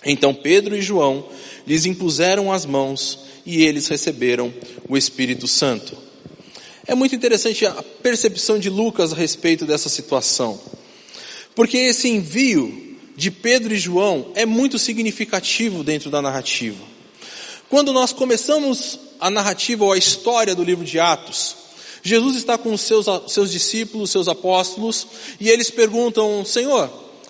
Então 0.06 0.34
Pedro 0.34 0.76
e 0.76 0.82
João 0.82 1.28
lhes 1.66 1.86
impuseram 1.86 2.52
as 2.52 2.66
mãos 2.66 3.20
e 3.46 3.64
eles 3.64 3.88
receberam 3.88 4.54
o 4.88 4.98
Espírito 4.98 5.48
Santo. 5.48 5.98
É 6.88 6.96
muito 6.96 7.16
interessante 7.16 7.66
a 7.66 7.84
percepção 8.02 8.60
de 8.60 8.70
Lucas 8.70 9.14
a 9.14 9.16
respeito 9.16 9.66
dessa 9.66 9.90
situação. 9.90 10.60
porque 11.54 11.78
esse 11.78 12.08
envio 12.08 12.98
de 13.16 13.30
Pedro 13.30 13.74
e 13.74 13.78
João 13.78 14.32
é 14.36 14.46
muito 14.46 14.80
significativo 14.80 15.84
dentro 15.84 16.10
da 16.10 16.22
narrativa. 16.22 16.82
Quando 17.70 17.94
nós 17.94 18.14
começamos 18.14 18.98
a 19.22 19.30
narrativa 19.30 19.86
ou 19.86 19.94
a 19.94 19.98
história 19.98 20.56
do 20.56 20.64
livro 20.64 20.84
de 20.84 21.00
Atos, 21.00 21.56
Jesus 22.04 22.36
está 22.36 22.58
com 22.58 22.74
os 22.74 22.82
seus, 22.82 23.06
seus 23.28 23.52
discípulos, 23.52 24.10
seus 24.10 24.28
apóstolos, 24.28 25.06
e 25.40 25.50
eles 25.50 25.70
perguntam: 25.70 26.44
Senhor, 26.44 26.90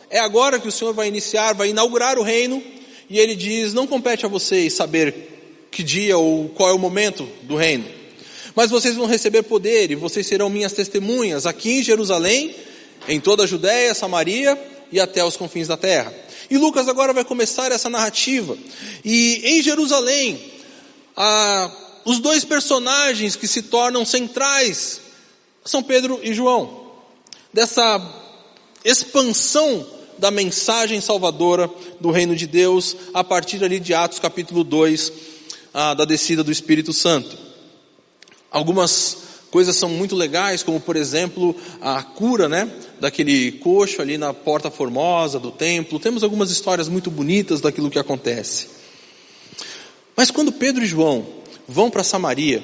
é 0.09 0.17
agora 0.17 0.59
que 0.59 0.67
o 0.67 0.71
Senhor 0.71 0.93
vai 0.93 1.09
iniciar, 1.09 1.53
vai 1.53 1.69
inaugurar 1.69 2.17
o 2.17 2.23
reino? 2.23 2.63
E 3.09 3.19
ele 3.19 3.35
diz: 3.35 3.73
Não 3.73 3.85
compete 3.85 4.25
a 4.25 4.29
vocês 4.29 4.73
saber 4.73 5.67
que 5.69 5.83
dia 5.83 6.17
ou 6.17 6.47
qual 6.49 6.69
é 6.69 6.73
o 6.73 6.79
momento 6.79 7.27
do 7.43 7.57
reino, 7.57 7.85
mas 8.55 8.71
vocês 8.71 8.95
vão 8.95 9.05
receber 9.05 9.43
poder 9.43 9.91
e 9.91 9.95
vocês 9.95 10.25
serão 10.25 10.49
minhas 10.49 10.71
testemunhas 10.71 11.45
aqui 11.45 11.79
em 11.79 11.83
Jerusalém, 11.83 12.55
em 13.09 13.19
toda 13.19 13.43
a 13.43 13.47
Judéia, 13.47 13.93
Samaria 13.93 14.57
e 14.89 14.99
até 15.01 15.23
os 15.23 15.35
confins 15.35 15.67
da 15.67 15.75
terra. 15.75 16.13
E 16.49 16.57
Lucas 16.57 16.87
agora 16.87 17.13
vai 17.13 17.23
começar 17.23 17.71
essa 17.71 17.89
narrativa. 17.89 18.57
E 19.03 19.41
em 19.43 19.61
Jerusalém, 19.61 20.39
a 21.15 21.71
os 22.03 22.19
dois 22.19 22.43
personagens 22.43 23.35
que 23.35 23.47
se 23.47 23.63
tornam 23.63 24.03
centrais 24.05 25.01
são 25.63 25.83
Pedro 25.83 26.19
e 26.23 26.33
João. 26.33 26.81
Dessa 27.53 28.01
expansão 28.83 29.85
da 30.17 30.31
mensagem 30.31 30.99
salvadora 30.99 31.69
do 31.99 32.11
reino 32.11 32.35
de 32.35 32.47
Deus 32.47 32.95
a 33.13 33.23
partir 33.23 33.63
ali 33.63 33.79
de 33.79 33.93
Atos 33.93 34.19
capítulo 34.19 34.63
2, 34.63 35.11
ah, 35.73 35.93
da 35.93 36.05
descida 36.05 36.43
do 36.43 36.51
Espírito 36.51 36.91
Santo. 36.91 37.37
Algumas 38.49 39.17
coisas 39.51 39.75
são 39.75 39.89
muito 39.89 40.15
legais, 40.15 40.63
como 40.63 40.79
por 40.79 40.95
exemplo 40.95 41.55
a 41.81 42.01
cura, 42.01 42.49
né, 42.49 42.71
daquele 42.99 43.51
coxo 43.53 44.01
ali 44.01 44.17
na 44.17 44.33
porta 44.33 44.71
formosa 44.71 45.39
do 45.39 45.51
templo. 45.51 45.99
Temos 45.99 46.23
algumas 46.23 46.49
histórias 46.49 46.87
muito 46.87 47.11
bonitas 47.11 47.61
daquilo 47.61 47.89
que 47.89 47.99
acontece. 47.99 48.80
Mas 50.15 50.31
quando 50.31 50.51
Pedro 50.51 50.83
e 50.83 50.87
João 50.87 51.25
vão 51.67 51.89
para 51.89 52.03
Samaria, 52.03 52.63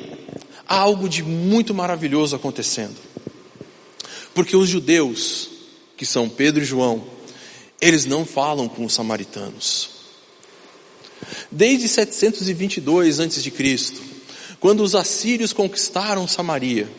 há 0.68 0.78
algo 0.78 1.08
de 1.08 1.24
muito 1.24 1.74
maravilhoso 1.74 2.36
acontecendo. 2.36 2.96
Porque 4.34 4.56
os 4.56 4.70
judeus, 4.70 5.50
que 5.96 6.06
são 6.06 6.30
Pedro 6.30 6.62
e 6.62 6.66
João, 6.66 7.04
eles 7.82 8.06
não 8.06 8.26
falam 8.26 8.68
com 8.68 8.86
os 8.86 8.94
samaritanos. 8.94 9.90
Desde 11.52 11.88
722 11.88 13.20
a.C., 13.20 13.54
quando 14.60 14.82
os 14.82 14.96
assírios 14.96 15.54
conquistaram 15.54 16.28
Samaria, 16.28 16.90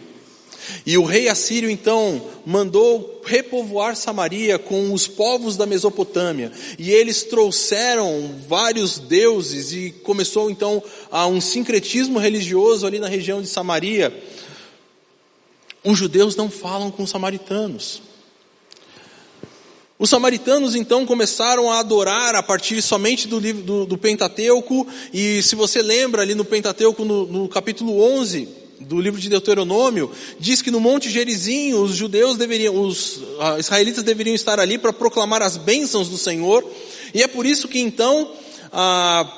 e 0.87 0.97
o 0.97 1.05
rei 1.05 1.29
assírio 1.29 1.71
então 1.71 2.23
mandou 2.45 3.21
repovoar 3.25 3.97
Samaria 3.97 4.59
com 4.59 4.93
os 4.93 5.07
povos 5.07 5.57
da 5.57 5.67
Mesopotâmia. 5.67 6.51
E 6.79 6.91
eles 6.91 7.23
trouxeram 7.23 8.35
vários 8.49 8.99
deuses 8.99 9.73
e 9.73 9.91
começou 10.03 10.51
então 10.51 10.83
a 11.11 11.27
um 11.27 11.41
sincretismo 11.41 12.19
religioso 12.19 12.87
ali 12.87 12.99
na 12.99 13.09
região 13.09 13.43
de 13.43 13.49
Samaria. 13.49 14.13
Os 15.85 15.99
judeus 15.99 16.37
não 16.37 16.51
falam 16.51 16.91
com 16.91 17.03
os 17.03 17.11
samaritanos. 17.11 18.03
Os 19.99 20.11
samaritanos 20.11 20.77
então 20.77 21.05
começaram 21.05 21.71
a 21.71 21.81
adorar 21.81 22.37
a 22.37 22.43
partir 22.43 22.81
somente 22.81 23.27
do, 23.27 23.41
livro, 23.41 23.63
do, 23.63 23.85
do 23.85 23.99
Pentateuco, 23.99 24.87
e 25.13 25.43
se 25.43 25.57
você 25.57 25.83
lembra 25.83 26.23
ali 26.23 26.37
no 26.37 26.45
Pentateuco, 26.45 27.05
no, 27.05 27.27
no 27.27 27.49
capítulo 27.49 28.01
11, 28.01 28.49
do 28.81 29.01
livro 29.01 29.21
de 29.21 29.29
Deuteronômio, 29.29 30.11
diz 30.39 30.63
que 30.63 30.71
no 30.71 30.81
Monte 30.81 31.11
Gerizim 31.11 31.75
os 31.75 31.95
judeus 31.95 32.37
deveriam, 32.37 32.81
os 32.81 33.17
uh, 33.17 33.59
israelitas 33.59 34.03
deveriam 34.03 34.35
estar 34.35 34.61
ali 34.61 34.79
para 34.79 34.93
proclamar 34.93 35.43
as 35.43 35.57
bênçãos 35.57 36.09
do 36.09 36.19
Senhor, 36.19 36.65
e 37.13 37.23
é 37.23 37.27
por 37.27 37.47
isso 37.47 37.69
que 37.69 37.79
então 37.79 38.31
uh, 38.73 39.29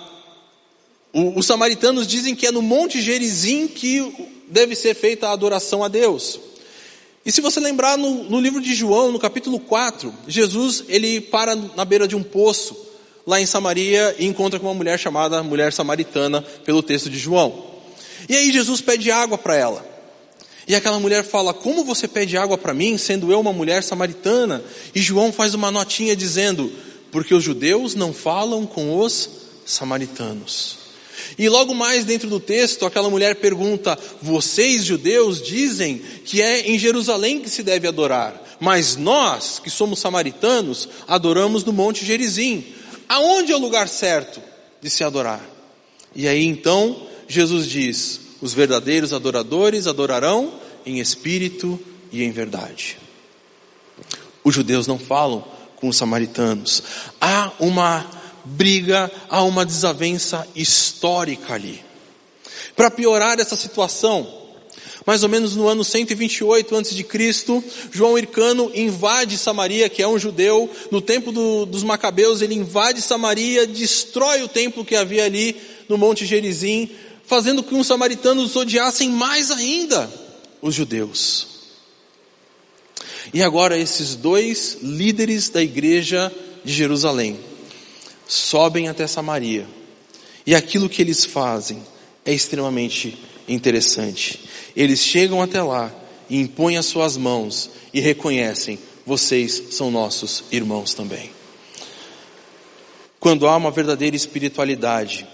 os 1.37 1.47
samaritanos 1.47 2.07
dizem 2.07 2.35
que 2.35 2.47
é 2.47 2.53
no 2.53 2.63
Monte 2.63 3.01
Gerizim 3.01 3.67
que 3.67 4.13
deve 4.49 4.75
ser 4.75 4.95
feita 4.95 5.29
a 5.29 5.33
adoração 5.33 5.83
a 5.83 5.89
Deus. 5.89 6.39
E 7.25 7.31
se 7.31 7.41
você 7.41 7.61
lembrar 7.61 7.99
no, 7.99 8.25
no 8.25 8.41
livro 8.41 8.61
de 8.61 8.75
João, 8.75 9.13
no 9.13 9.19
capítulo 9.19 9.61
4, 9.61 10.13
Jesus 10.27 10.85
ele 10.89 11.21
para 11.21 11.55
na 11.55 11.85
beira 11.85 12.09
de 12.09 12.17
um 12.17 12.23
poço, 12.23 12.77
lá 13.27 13.41
em 13.41 13.47
Samaria, 13.47 14.17
e 14.19 14.27
encontra 14.27 14.59
com 14.59 14.67
uma 14.67 14.75
mulher 14.75 14.99
chamada 14.99 15.43
mulher 15.43 15.73
samaritana, 15.73 16.43
pelo 16.65 16.83
texto 16.83 17.11
de 17.11 17.19
João. 17.19 17.70
E 18.31 18.37
aí 18.37 18.53
Jesus 18.53 18.81
pede 18.81 19.11
água 19.11 19.37
para 19.37 19.57
ela. 19.57 19.85
E 20.69 20.77
aquela 20.77 21.01
mulher 21.01 21.25
fala: 21.25 21.53
Como 21.53 21.85
você 21.85 22.07
pede 22.07 22.37
água 22.37 22.57
para 22.57 22.73
mim, 22.73 22.97
sendo 22.97 23.33
eu 23.33 23.41
uma 23.41 23.53
mulher 23.53 23.83
samaritana? 23.83 24.63
E 24.95 25.03
João 25.03 25.33
faz 25.33 25.53
uma 25.53 25.69
notinha 25.69 26.15
dizendo: 26.15 26.73
Porque 27.11 27.35
os 27.35 27.43
judeus 27.43 27.97
não 27.97 28.13
falam 28.13 28.67
com 28.67 28.97
os 28.97 29.29
samaritanos. 29.67 30.79
E 31.37 31.49
logo 31.49 31.75
mais 31.75 32.05
dentro 32.05 32.31
do 32.31 32.39
texto, 32.39 32.87
aquela 32.87 33.11
mulher 33.11 33.35
pergunta: 33.35 33.99
Vocês 34.23 34.85
judeus 34.85 35.43
dizem 35.43 36.01
que 36.25 36.41
é 36.41 36.71
em 36.71 36.79
Jerusalém 36.79 37.41
que 37.41 37.51
se 37.51 37.65
deve 37.65 37.89
adorar, 37.89 38.41
mas 38.61 38.95
nós, 38.95 39.59
que 39.59 39.71
somos 39.71 39.99
samaritanos, 39.99 40.89
adoramos 41.09 41.65
no 41.65 41.73
Monte 41.73 42.07
Gerizim. 42.07 42.65
Aonde 43.09 43.51
é 43.51 43.57
o 43.57 43.61
lugar 43.61 43.89
certo 43.89 44.41
de 44.81 44.89
se 44.89 45.03
adorar? 45.03 45.45
E 46.15 46.29
aí 46.29 46.45
então 46.45 47.10
Jesus 47.31 47.67
diz: 47.67 48.21
os 48.43 48.53
verdadeiros 48.53 49.13
adoradores 49.13 49.87
adorarão 49.87 50.53
em 50.85 50.99
espírito 50.99 51.79
e 52.11 52.25
em 52.25 52.33
verdade. 52.33 52.99
Os 54.43 54.55
judeus 54.55 54.87
não 54.87 54.99
falam 54.99 55.45
com 55.77 55.89
os 55.89 55.97
samaritanos. 55.97 56.83
Há 57.21 57.53
uma 57.61 58.05
briga, 58.45 59.11
há 59.29 59.43
uma 59.43 59.65
desavença 59.65 60.47
histórica 60.57 61.55
ali. 61.55 61.85
Para 62.75 62.91
piorar 62.91 63.39
essa 63.39 63.57
situação, 63.57 64.41
mais 65.07 65.23
ou 65.23 65.29
menos 65.29 65.55
no 65.55 65.69
ano 65.69 65.85
128 65.85 66.77
a.C., 66.77 67.07
João 67.93 68.19
Hircano 68.19 68.71
invade 68.75 69.39
Samaria, 69.39 69.89
que 69.89 70.03
é 70.03 70.09
um 70.09 70.19
judeu, 70.19 70.71
no 70.91 71.01
tempo 71.01 71.31
do, 71.31 71.67
dos 71.67 71.83
Macabeus, 71.83 72.43
ele 72.43 72.55
invade 72.55 73.03
Samaria, 73.03 73.67
destrói 73.67 74.43
o 74.43 74.49
templo 74.49 74.85
que 74.85 74.97
havia 74.97 75.25
ali 75.25 75.57
no 75.89 75.99
Monte 75.99 76.25
Gerizim, 76.25 76.91
fazendo 77.31 77.63
com 77.63 77.69
que 77.77 77.81
os 77.81 77.87
samaritanos 77.87 78.57
odiassem 78.57 79.09
mais 79.09 79.53
ainda 79.53 80.13
os 80.61 80.75
judeus. 80.75 81.47
E 83.33 83.41
agora 83.41 83.79
esses 83.79 84.17
dois 84.17 84.79
líderes 84.83 85.49
da 85.49 85.63
igreja 85.63 86.35
de 86.65 86.73
Jerusalém 86.73 87.39
sobem 88.27 88.89
até 88.89 89.07
Samaria. 89.07 89.65
E 90.45 90.57
aquilo 90.57 90.89
que 90.89 91.01
eles 91.01 91.25
fazem 91.25 91.81
é 92.25 92.33
extremamente 92.33 93.17
interessante. 93.47 94.41
Eles 94.75 94.99
chegam 94.99 95.41
até 95.41 95.63
lá 95.63 95.95
e 96.29 96.37
impõem 96.37 96.79
as 96.79 96.87
suas 96.87 97.17
mãos 97.17 97.71
e 97.95 98.01
reconhecem: 98.01 98.77
vocês 99.07 99.63
são 99.71 99.89
nossos 99.89 100.43
irmãos 100.51 100.95
também. 100.95 101.31
Quando 103.21 103.47
há 103.47 103.57
uma 103.57 103.71
verdadeira 103.71 104.17
espiritualidade, 104.17 105.29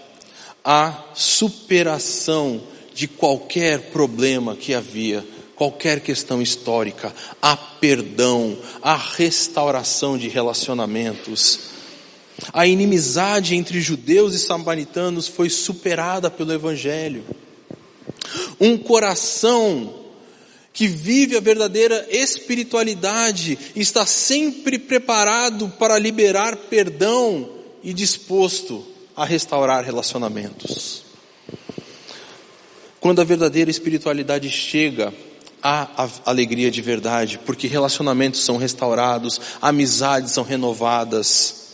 a 0.68 1.12
superação 1.14 2.60
de 2.92 3.06
qualquer 3.06 3.92
problema 3.92 4.56
que 4.56 4.74
havia, 4.74 5.24
qualquer 5.54 6.00
questão 6.00 6.42
histórica, 6.42 7.14
a 7.40 7.56
perdão, 7.56 8.58
a 8.82 8.96
restauração 8.96 10.18
de 10.18 10.26
relacionamentos. 10.26 11.60
A 12.52 12.66
inimizade 12.66 13.54
entre 13.54 13.80
judeus 13.80 14.34
e 14.34 14.40
samaritanos 14.40 15.28
foi 15.28 15.48
superada 15.48 16.28
pelo 16.28 16.52
Evangelho. 16.52 17.24
Um 18.60 18.76
coração 18.76 19.94
que 20.72 20.88
vive 20.88 21.36
a 21.36 21.40
verdadeira 21.40 22.08
espiritualidade 22.10 23.56
está 23.76 24.04
sempre 24.04 24.80
preparado 24.80 25.68
para 25.78 25.96
liberar 25.96 26.56
perdão 26.56 27.48
e 27.84 27.94
disposto 27.94 28.95
a 29.16 29.24
restaurar 29.24 29.82
relacionamentos. 29.82 31.04
Quando 33.00 33.20
a 33.20 33.24
verdadeira 33.24 33.70
espiritualidade 33.70 34.50
chega, 34.50 35.14
há 35.62 36.08
alegria 36.24 36.70
de 36.70 36.82
verdade, 36.82 37.40
porque 37.46 37.66
relacionamentos 37.66 38.44
são 38.44 38.56
restaurados, 38.56 39.40
amizades 39.62 40.32
são 40.32 40.44
renovadas. 40.44 41.64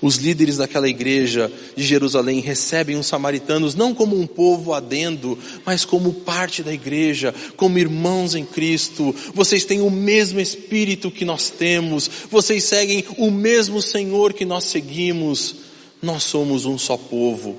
Os 0.00 0.16
líderes 0.16 0.56
daquela 0.56 0.88
igreja 0.88 1.50
de 1.76 1.84
Jerusalém 1.84 2.40
recebem 2.40 2.96
os 2.96 3.06
samaritanos 3.06 3.74
não 3.74 3.94
como 3.94 4.18
um 4.18 4.26
povo 4.26 4.72
adendo, 4.72 5.38
mas 5.64 5.84
como 5.84 6.12
parte 6.12 6.62
da 6.62 6.72
igreja, 6.72 7.34
como 7.56 7.78
irmãos 7.78 8.34
em 8.34 8.44
Cristo. 8.44 9.14
Vocês 9.34 9.64
têm 9.64 9.80
o 9.80 9.90
mesmo 9.90 10.40
espírito 10.40 11.10
que 11.10 11.24
nós 11.24 11.50
temos, 11.50 12.10
vocês 12.30 12.64
seguem 12.64 13.04
o 13.18 13.30
mesmo 13.30 13.80
Senhor 13.80 14.32
que 14.32 14.44
nós 14.44 14.64
seguimos 14.64 15.71
nós 16.02 16.24
somos 16.24 16.66
um 16.66 16.76
só 16.76 16.96
povo, 16.96 17.56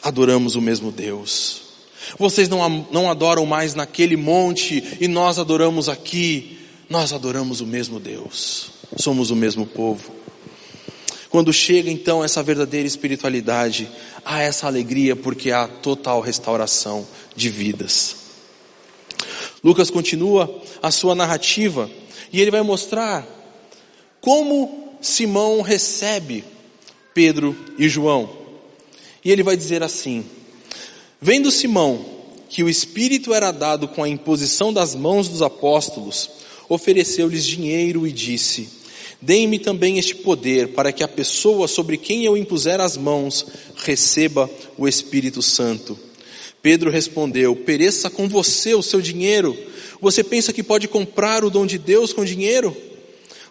adoramos 0.00 0.54
o 0.54 0.60
mesmo 0.60 0.92
Deus. 0.92 1.62
Vocês 2.16 2.48
não, 2.48 2.86
não 2.92 3.10
adoram 3.10 3.44
mais 3.44 3.74
naquele 3.74 4.16
monte 4.16 4.96
e 5.00 5.08
nós 5.08 5.38
adoramos 5.38 5.88
aqui. 5.88 6.58
nós 6.88 7.12
adoramos 7.12 7.60
o 7.60 7.66
mesmo 7.66 7.98
Deus, 7.98 8.70
somos 8.96 9.30
o 9.32 9.36
mesmo 9.36 9.66
povo. 9.66 10.12
Quando 11.28 11.52
chega 11.52 11.90
então 11.90 12.22
essa 12.22 12.40
verdadeira 12.44 12.86
espiritualidade, 12.86 13.88
há 14.24 14.40
essa 14.40 14.68
alegria 14.68 15.16
porque 15.16 15.50
há 15.50 15.66
total 15.66 16.20
restauração 16.20 17.04
de 17.34 17.48
vidas. 17.48 18.16
Lucas 19.64 19.90
continua 19.90 20.62
a 20.80 20.92
sua 20.92 21.14
narrativa 21.14 21.90
e 22.32 22.40
ele 22.40 22.52
vai 22.52 22.62
mostrar 22.62 23.26
como 24.20 24.96
Simão 25.00 25.60
recebe 25.62 26.44
Pedro 27.14 27.56
e 27.78 27.88
João. 27.88 28.28
E 29.24 29.30
ele 29.30 29.42
vai 29.42 29.56
dizer 29.56 29.82
assim: 29.82 30.24
Vendo 31.20 31.50
Simão 31.50 32.04
que 32.48 32.62
o 32.62 32.68
Espírito 32.68 33.32
era 33.32 33.50
dado 33.50 33.88
com 33.88 34.02
a 34.02 34.08
imposição 34.08 34.72
das 34.72 34.94
mãos 34.94 35.28
dos 35.28 35.40
apóstolos, 35.40 36.28
ofereceu-lhes 36.68 37.46
dinheiro 37.46 38.06
e 38.06 38.12
disse: 38.12 38.68
Deem-me 39.22 39.58
também 39.58 39.98
este 39.98 40.14
poder, 40.16 40.68
para 40.68 40.92
que 40.92 41.02
a 41.02 41.08
pessoa 41.08 41.66
sobre 41.66 41.96
quem 41.96 42.24
eu 42.24 42.36
impuser 42.36 42.80
as 42.80 42.96
mãos 42.96 43.46
receba 43.76 44.50
o 44.76 44.86
Espírito 44.86 45.40
Santo. 45.40 45.98
Pedro 46.60 46.90
respondeu: 46.90 47.54
Pereça 47.56 48.10
com 48.10 48.28
você 48.28 48.74
o 48.74 48.82
seu 48.82 49.00
dinheiro. 49.00 49.56
Você 50.00 50.22
pensa 50.22 50.52
que 50.52 50.62
pode 50.62 50.88
comprar 50.88 51.44
o 51.44 51.50
dom 51.50 51.64
de 51.64 51.78
Deus 51.78 52.12
com 52.12 52.24
dinheiro? 52.24 52.76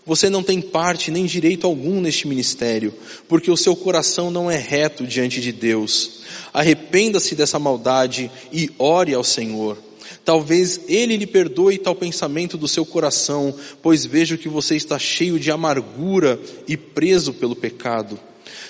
Você 0.06 0.30
não 0.30 0.44
tem 0.44 0.60
parte 0.60 1.10
nem 1.10 1.26
direito 1.26 1.66
algum 1.66 2.02
neste 2.02 2.28
ministério, 2.28 2.94
porque 3.28 3.50
o 3.50 3.56
seu 3.56 3.76
coração 3.76 4.30
não 4.30 4.52
é 4.52 4.58
reto 4.58 5.08
diante 5.08 5.40
de 5.40 5.52
Deus. 5.52 6.24
Arrependa-se 6.54 7.36
dessa 7.36 7.58
maldade 7.58 8.30
e 8.52 8.70
ore 8.78 9.14
ao 9.14 9.24
Senhor. 9.24 9.78
Talvez 10.26 10.82
Ele 10.88 11.18
lhe 11.18 11.28
perdoe 11.28 11.78
tal 11.78 11.96
pensamento 11.96 12.58
do 12.58 12.68
seu 12.68 12.86
coração, 12.86 13.54
pois 13.82 14.06
vejo 14.06 14.38
que 14.38 14.50
você 14.50 14.76
está 14.76 15.00
cheio 15.00 15.40
de 15.40 15.52
amargura 15.52 16.40
e 16.68 16.76
preso 16.76 17.34
pelo 17.34 17.56
pecado. 17.56 18.20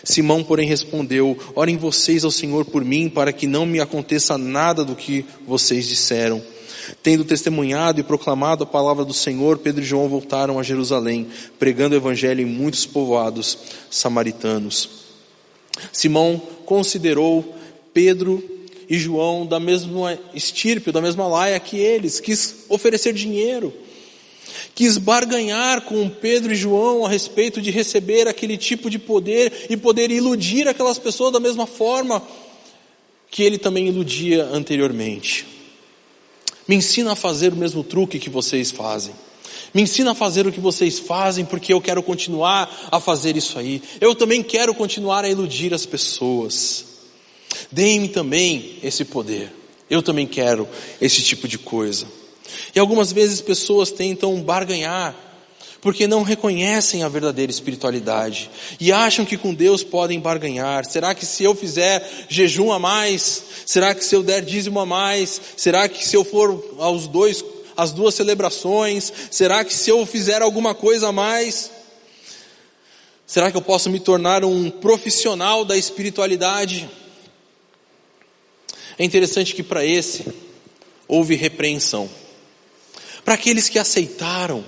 Simão, 0.04 0.44
porém, 0.44 0.68
respondeu: 0.68 1.38
Orem 1.56 1.78
vocês 1.78 2.24
ao 2.24 2.32
Senhor 2.32 2.66
por 2.66 2.84
mim, 2.84 3.10
para 3.10 3.32
que 3.32 3.48
não 3.48 3.66
me 3.66 3.80
aconteça 3.80 4.38
nada 4.38 4.84
do 4.84 4.96
que 4.96 5.26
vocês 5.48 5.88
disseram. 5.88 6.42
Tendo 7.02 7.24
testemunhado 7.24 8.00
e 8.00 8.04
proclamado 8.04 8.64
a 8.64 8.68
palavra 8.68 9.06
do 9.06 9.14
Senhor, 9.14 9.58
Pedro 9.58 9.82
e 9.82 9.86
João 9.86 10.10
voltaram 10.10 10.60
a 10.60 10.64
Jerusalém, 10.64 11.28
pregando 11.58 11.96
o 11.96 11.98
evangelho 11.98 12.42
em 12.42 12.46
muitos 12.46 12.86
povoados 12.86 13.58
samaritanos. 13.90 14.90
Simão 15.92 16.42
considerou 16.66 17.56
Pedro 17.94 18.44
e 18.90 18.98
João 18.98 19.46
da 19.46 19.60
mesma 19.60 20.18
estirpe, 20.34 20.92
da 20.92 21.02
mesma 21.02 21.28
laia 21.28 21.60
que 21.60 21.78
eles, 21.78 22.20
quis 22.20 22.66
oferecer 22.70 23.14
dinheiro, 23.14 23.74
quis 24.76 24.98
barganhar 24.98 25.82
com 25.82 26.10
Pedro 26.10 26.52
e 26.52 26.56
João 26.56 27.06
a 27.06 27.10
respeito 27.10 27.62
de 27.62 27.72
receber 27.72 28.28
aquele 28.28 28.58
tipo 28.58 28.90
de 28.90 29.00
poder 29.00 29.68
e 29.70 29.78
poder 29.78 30.12
iludir 30.12 30.68
aquelas 30.68 30.98
pessoas 30.98 31.32
da 31.32 31.40
mesma 31.40 31.66
forma 31.66 32.22
que 33.30 33.42
ele 33.42 33.58
também 33.58 33.88
iludia 33.88 34.44
anteriormente. 34.46 35.53
Me 36.68 36.76
ensina 36.76 37.12
a 37.12 37.16
fazer 37.16 37.54
o 37.54 37.58
mesmo 37.58 37.84
truque 37.84 38.20
que 38.20 38.30
vocês 38.30 38.72
fazem. 38.72 39.14
Me 39.74 39.82
ensina 39.82 40.12
a 40.12 40.16
fazer 40.16 40.46
o 40.46 40.52
que 40.52 40.60
vocês 40.60 41.00
fazem, 41.00 41.46
porque 41.46 41.74
eu 41.74 41.82
quero 41.82 42.02
continuar 42.04 42.90
a 42.92 43.00
fazer 43.00 43.36
isso 43.36 43.58
aí. 43.58 43.82
Eu 44.00 44.14
também 44.16 44.44
quero 44.44 44.74
continuar 44.74 45.26
a 45.26 45.30
iludir 45.30 45.74
as 45.74 45.86
pessoas. 45.86 46.86
Deem-me 47.72 48.08
também 48.08 48.78
esse 48.84 49.04
poder. 49.04 49.52
Eu 49.90 50.02
também 50.02 50.28
quero 50.28 50.68
esse 51.02 51.22
tipo 51.22 51.48
de 51.48 51.58
coisa. 51.58 52.08
E 52.76 52.80
algumas 52.80 53.12
vezes 53.12 53.42
pessoas 53.42 53.92
tentam 53.92 54.40
barganhar, 54.42 55.16
porque 55.84 56.08
não 56.08 56.24
reconhecem 56.24 57.04
a 57.04 57.10
verdadeira 57.10 57.52
espiritualidade 57.52 58.50
e 58.80 58.90
acham 58.90 59.26
que 59.26 59.38
com 59.38 59.54
Deus 59.54 59.84
podem 59.84 60.18
barganhar. 60.18 60.86
Será 60.86 61.14
que 61.14 61.26
se 61.26 61.44
eu 61.44 61.54
fizer 61.54 62.26
jejum 62.30 62.72
a 62.72 62.80
mais, 62.80 63.44
será 63.66 63.94
que 63.94 64.04
se 64.04 64.16
eu 64.16 64.24
der 64.24 64.46
dízimo 64.46 64.80
a 64.80 64.86
mais, 64.86 65.42
será 65.58 65.90
que 65.90 66.08
se 66.08 66.16
eu 66.16 66.24
for 66.24 66.78
aos 66.80 67.06
dois, 67.06 67.44
as 67.76 67.92
duas 67.92 68.16
celebrações, 68.16 69.12
será 69.30 69.66
que 69.66 69.74
se 69.74 69.90
eu 69.90 70.06
fizer 70.06 70.42
alguma 70.42 70.74
coisa 70.74 71.10
a 71.10 71.12
mais, 71.12 71.70
será 73.28 73.52
que 73.52 73.58
eu 73.58 73.62
posso 73.62 73.90
me 73.90 74.00
tornar 74.00 74.46
um 74.46 74.70
profissional 74.70 75.66
da 75.66 75.76
espiritualidade? 75.76 76.90
É 78.98 79.04
interessante 79.04 79.54
que 79.54 79.62
para 79.62 79.86
esse 79.86 80.26
houve 81.10 81.36
repreensão. 81.36 82.10
Para 83.26 83.34
aqueles 83.34 83.68
que 83.68 83.78
aceitaram, 83.78 84.64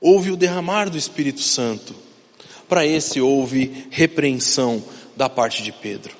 houve 0.00 0.30
o 0.30 0.36
derramar 0.36 0.88
do 0.88 0.96
Espírito 0.96 1.42
Santo. 1.42 1.94
Para 2.68 2.86
esse 2.86 3.20
houve 3.20 3.86
repreensão 3.90 4.82
da 5.16 5.28
parte 5.28 5.62
de 5.62 5.72
Pedro. 5.72 6.16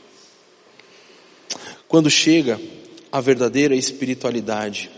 Quando 1.88 2.10
chega 2.10 2.60
a 3.10 3.20
verdadeira 3.20 3.74
espiritualidade, 3.74 4.90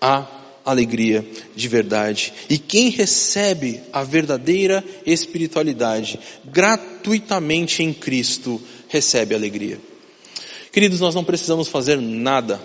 há 0.00 0.26
alegria 0.64 1.26
de 1.54 1.68
verdade. 1.68 2.32
E 2.48 2.58
quem 2.58 2.88
recebe 2.88 3.80
a 3.92 4.02
verdadeira 4.02 4.82
espiritualidade 5.04 6.18
gratuitamente 6.44 7.82
em 7.82 7.92
Cristo, 7.92 8.60
recebe 8.88 9.34
alegria. 9.34 9.78
Queridos, 10.72 11.00
nós 11.00 11.14
não 11.14 11.22
precisamos 11.22 11.68
fazer 11.68 12.00
nada, 12.00 12.60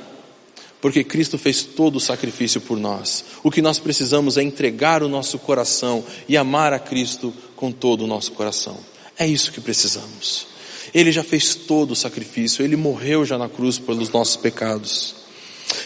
porque 0.81 1.03
Cristo 1.03 1.37
fez 1.37 1.63
todo 1.63 1.97
o 1.97 1.99
sacrifício 1.99 2.61
por 2.61 2.77
nós. 2.77 3.25
O 3.43 3.51
que 3.51 3.61
nós 3.61 3.79
precisamos 3.79 4.37
é 4.37 4.43
entregar 4.43 5.03
o 5.03 5.09
nosso 5.09 5.37
coração 5.37 6.03
e 6.27 6.37
amar 6.37 6.73
a 6.73 6.79
Cristo 6.79 7.33
com 7.55 7.71
todo 7.71 8.03
o 8.03 8.07
nosso 8.07 8.31
coração. 8.31 8.77
É 9.17 9.27
isso 9.27 9.51
que 9.51 9.59
precisamos. 9.59 10.47
Ele 10.93 11.11
já 11.11 11.23
fez 11.23 11.53
todo 11.53 11.91
o 11.91 11.95
sacrifício, 11.95 12.63
ele 12.63 12.75
morreu 12.75 13.25
já 13.25 13.37
na 13.37 13.49
cruz 13.49 13.77
pelos 13.77 14.09
nossos 14.09 14.37
pecados. 14.37 15.15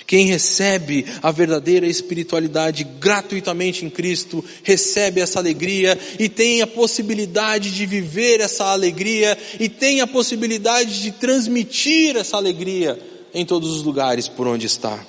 Quem 0.06 0.28
recebe 0.28 1.06
a 1.22 1.30
verdadeira 1.32 1.88
espiritualidade 1.88 2.84
gratuitamente 2.84 3.84
em 3.84 3.90
Cristo, 3.90 4.46
recebe 4.64 5.20
essa 5.20 5.40
alegria 5.40 6.00
e 6.20 6.30
tem 6.30 6.62
a 6.62 6.68
possibilidade 6.68 7.72
de 7.72 7.86
viver 7.86 8.40
essa 8.40 8.66
alegria 8.66 9.38
e 9.60 9.68
tem 9.68 10.00
a 10.00 10.08
possibilidade 10.08 11.02
de 11.02 11.12
transmitir 11.12 12.16
essa 12.16 12.38
alegria 12.38 12.98
em 13.34 13.46
todos 13.46 13.72
os 13.72 13.84
lugares 13.84 14.28
por 14.28 14.48
onde 14.48 14.65
está. 14.65 15.06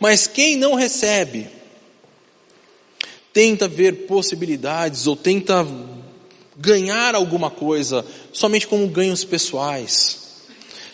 Mas 0.00 0.26
quem 0.26 0.56
não 0.56 0.74
recebe, 0.74 1.48
tenta 3.32 3.68
ver 3.68 4.06
possibilidades 4.06 5.06
ou 5.06 5.14
tenta 5.14 5.66
ganhar 6.56 7.14
alguma 7.14 7.50
coisa 7.50 8.04
somente 8.32 8.66
como 8.66 8.88
ganhos 8.88 9.24
pessoais 9.24 10.26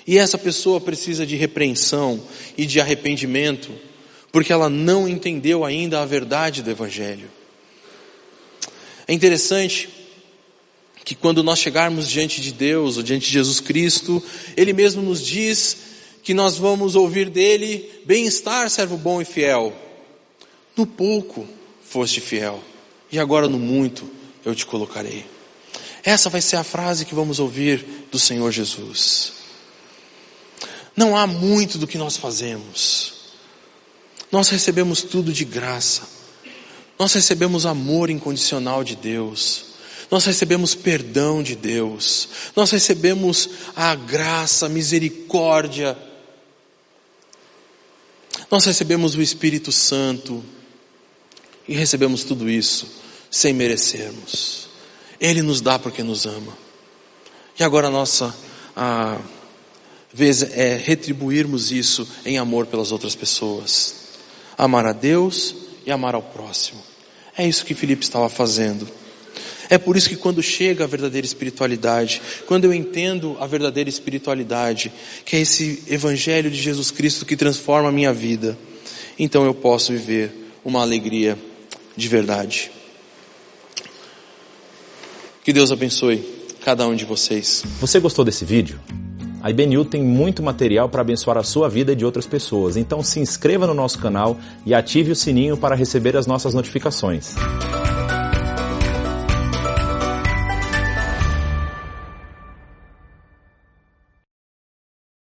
e 0.06 0.18
essa 0.18 0.36
pessoa 0.36 0.80
precisa 0.80 1.24
de 1.24 1.36
repreensão 1.36 2.20
e 2.56 2.66
de 2.66 2.80
arrependimento, 2.80 3.70
porque 4.30 4.52
ela 4.52 4.68
não 4.68 5.08
entendeu 5.08 5.64
ainda 5.64 6.00
a 6.00 6.04
verdade 6.04 6.62
do 6.62 6.70
Evangelho. 6.70 7.30
É 9.06 9.12
interessante 9.12 9.88
que 11.04 11.14
quando 11.14 11.42
nós 11.42 11.58
chegarmos 11.58 12.08
diante 12.08 12.40
de 12.40 12.52
Deus 12.52 12.96
ou 12.96 13.02
diante 13.02 13.26
de 13.26 13.32
Jesus 13.32 13.60
Cristo, 13.60 14.22
Ele 14.56 14.72
mesmo 14.72 15.02
nos 15.02 15.24
diz 15.24 15.76
que 16.22 16.35
nós 16.35 16.56
vamos 16.56 16.94
ouvir 16.94 17.28
dele: 17.28 17.90
bem-estar, 18.04 18.68
servo 18.70 18.96
bom 18.96 19.20
e 19.20 19.24
fiel. 19.24 19.72
No 20.76 20.87
pouco 20.87 21.46
foste 21.82 22.20
fiel, 22.20 22.62
e 23.11 23.18
agora 23.18 23.48
no 23.48 23.58
muito 23.58 24.11
eu 24.44 24.54
te 24.54 24.64
colocarei. 24.64 25.26
Essa 26.02 26.30
vai 26.30 26.40
ser 26.40 26.56
a 26.56 26.64
frase 26.64 27.04
que 27.04 27.14
vamos 27.14 27.38
ouvir 27.38 27.85
do 28.11 28.18
Senhor 28.18 28.50
Jesus. 28.50 29.32
Não 30.96 31.16
há 31.16 31.26
muito 31.26 31.78
do 31.78 31.87
que 31.87 31.96
nós 31.96 32.16
fazemos. 32.16 33.14
Nós 34.30 34.48
recebemos 34.48 35.02
tudo 35.02 35.32
de 35.32 35.44
graça. 35.44 36.02
Nós 36.98 37.12
recebemos 37.12 37.66
amor 37.66 38.11
incondicional 38.11 38.82
de 38.82 38.96
Deus. 38.96 39.64
Nós 40.11 40.24
recebemos 40.24 40.74
perdão 40.74 41.42
de 41.42 41.54
Deus. 41.54 42.28
Nós 42.54 42.70
recebemos 42.70 43.48
a 43.74 43.94
graça, 43.94 44.66
a 44.66 44.68
misericórdia. 44.68 45.96
Nós 48.52 48.66
recebemos 48.66 49.14
o 49.14 49.22
Espírito 49.22 49.72
Santo. 49.72 50.44
E 51.66 51.74
recebemos 51.74 52.22
tudo 52.22 52.50
isso 52.50 52.86
sem 53.30 53.54
merecermos. 53.54 54.68
Ele 55.18 55.40
nos 55.40 55.62
dá 55.62 55.78
porque 55.78 56.02
nos 56.02 56.26
ama. 56.26 56.52
E 57.58 57.64
agora 57.64 57.86
a 57.86 57.90
nossa 57.90 58.34
a 58.76 59.18
vez 60.12 60.42
é 60.42 60.76
retribuirmos 60.76 61.72
isso 61.72 62.06
em 62.26 62.36
amor 62.36 62.66
pelas 62.66 62.92
outras 62.92 63.14
pessoas. 63.14 63.94
Amar 64.58 64.84
a 64.84 64.92
Deus 64.92 65.54
e 65.86 65.90
amar 65.90 66.14
ao 66.14 66.22
próximo. 66.22 66.82
É 67.38 67.48
isso 67.48 67.64
que 67.64 67.74
Filipe 67.74 68.04
estava 68.04 68.28
fazendo. 68.28 68.86
É 69.72 69.78
por 69.78 69.96
isso 69.96 70.11
que 70.11 70.16
quando 70.16 70.42
chega 70.42 70.85
a 70.85 70.87
verdadeira 70.87 71.26
espiritualidade, 71.26 72.20
quando 72.46 72.66
eu 72.66 72.74
entendo 72.74 73.38
a 73.40 73.46
verdadeira 73.46 73.88
espiritualidade, 73.88 74.92
que 75.24 75.35
é 75.35 75.40
esse 75.40 75.82
evangelho 75.88 76.50
de 76.50 76.61
Jesus 76.61 76.90
Cristo 76.90 77.24
que 77.24 77.35
transforma 77.35 77.88
a 77.88 77.92
minha 77.92 78.12
vida, 78.12 78.58
então 79.18 79.46
eu 79.46 79.54
posso 79.54 79.90
viver 79.90 80.30
uma 80.62 80.82
alegria 80.82 81.38
de 81.96 82.06
verdade. 82.06 82.70
Que 85.42 85.54
Deus 85.54 85.72
abençoe 85.72 86.22
cada 86.62 86.87
um 86.87 86.94
de 86.94 87.06
vocês. 87.06 87.64
Você 87.80 87.98
gostou 87.98 88.26
desse 88.26 88.44
vídeo? 88.44 88.78
A 89.40 89.48
IBNU 89.48 89.87
tem 89.87 90.02
muito 90.02 90.42
material 90.42 90.90
para 90.90 91.00
abençoar 91.00 91.38
a 91.38 91.42
sua 91.42 91.70
vida 91.70 91.92
e 91.92 91.96
de 91.96 92.04
outras 92.04 92.26
pessoas, 92.26 92.76
então 92.76 93.02
se 93.02 93.20
inscreva 93.20 93.66
no 93.66 93.72
nosso 93.72 93.98
canal 93.98 94.38
e 94.66 94.74
ative 94.74 95.12
o 95.12 95.16
sininho 95.16 95.56
para 95.56 95.74
receber 95.74 96.14
as 96.14 96.26
nossas 96.26 96.52
notificações. 96.52 97.35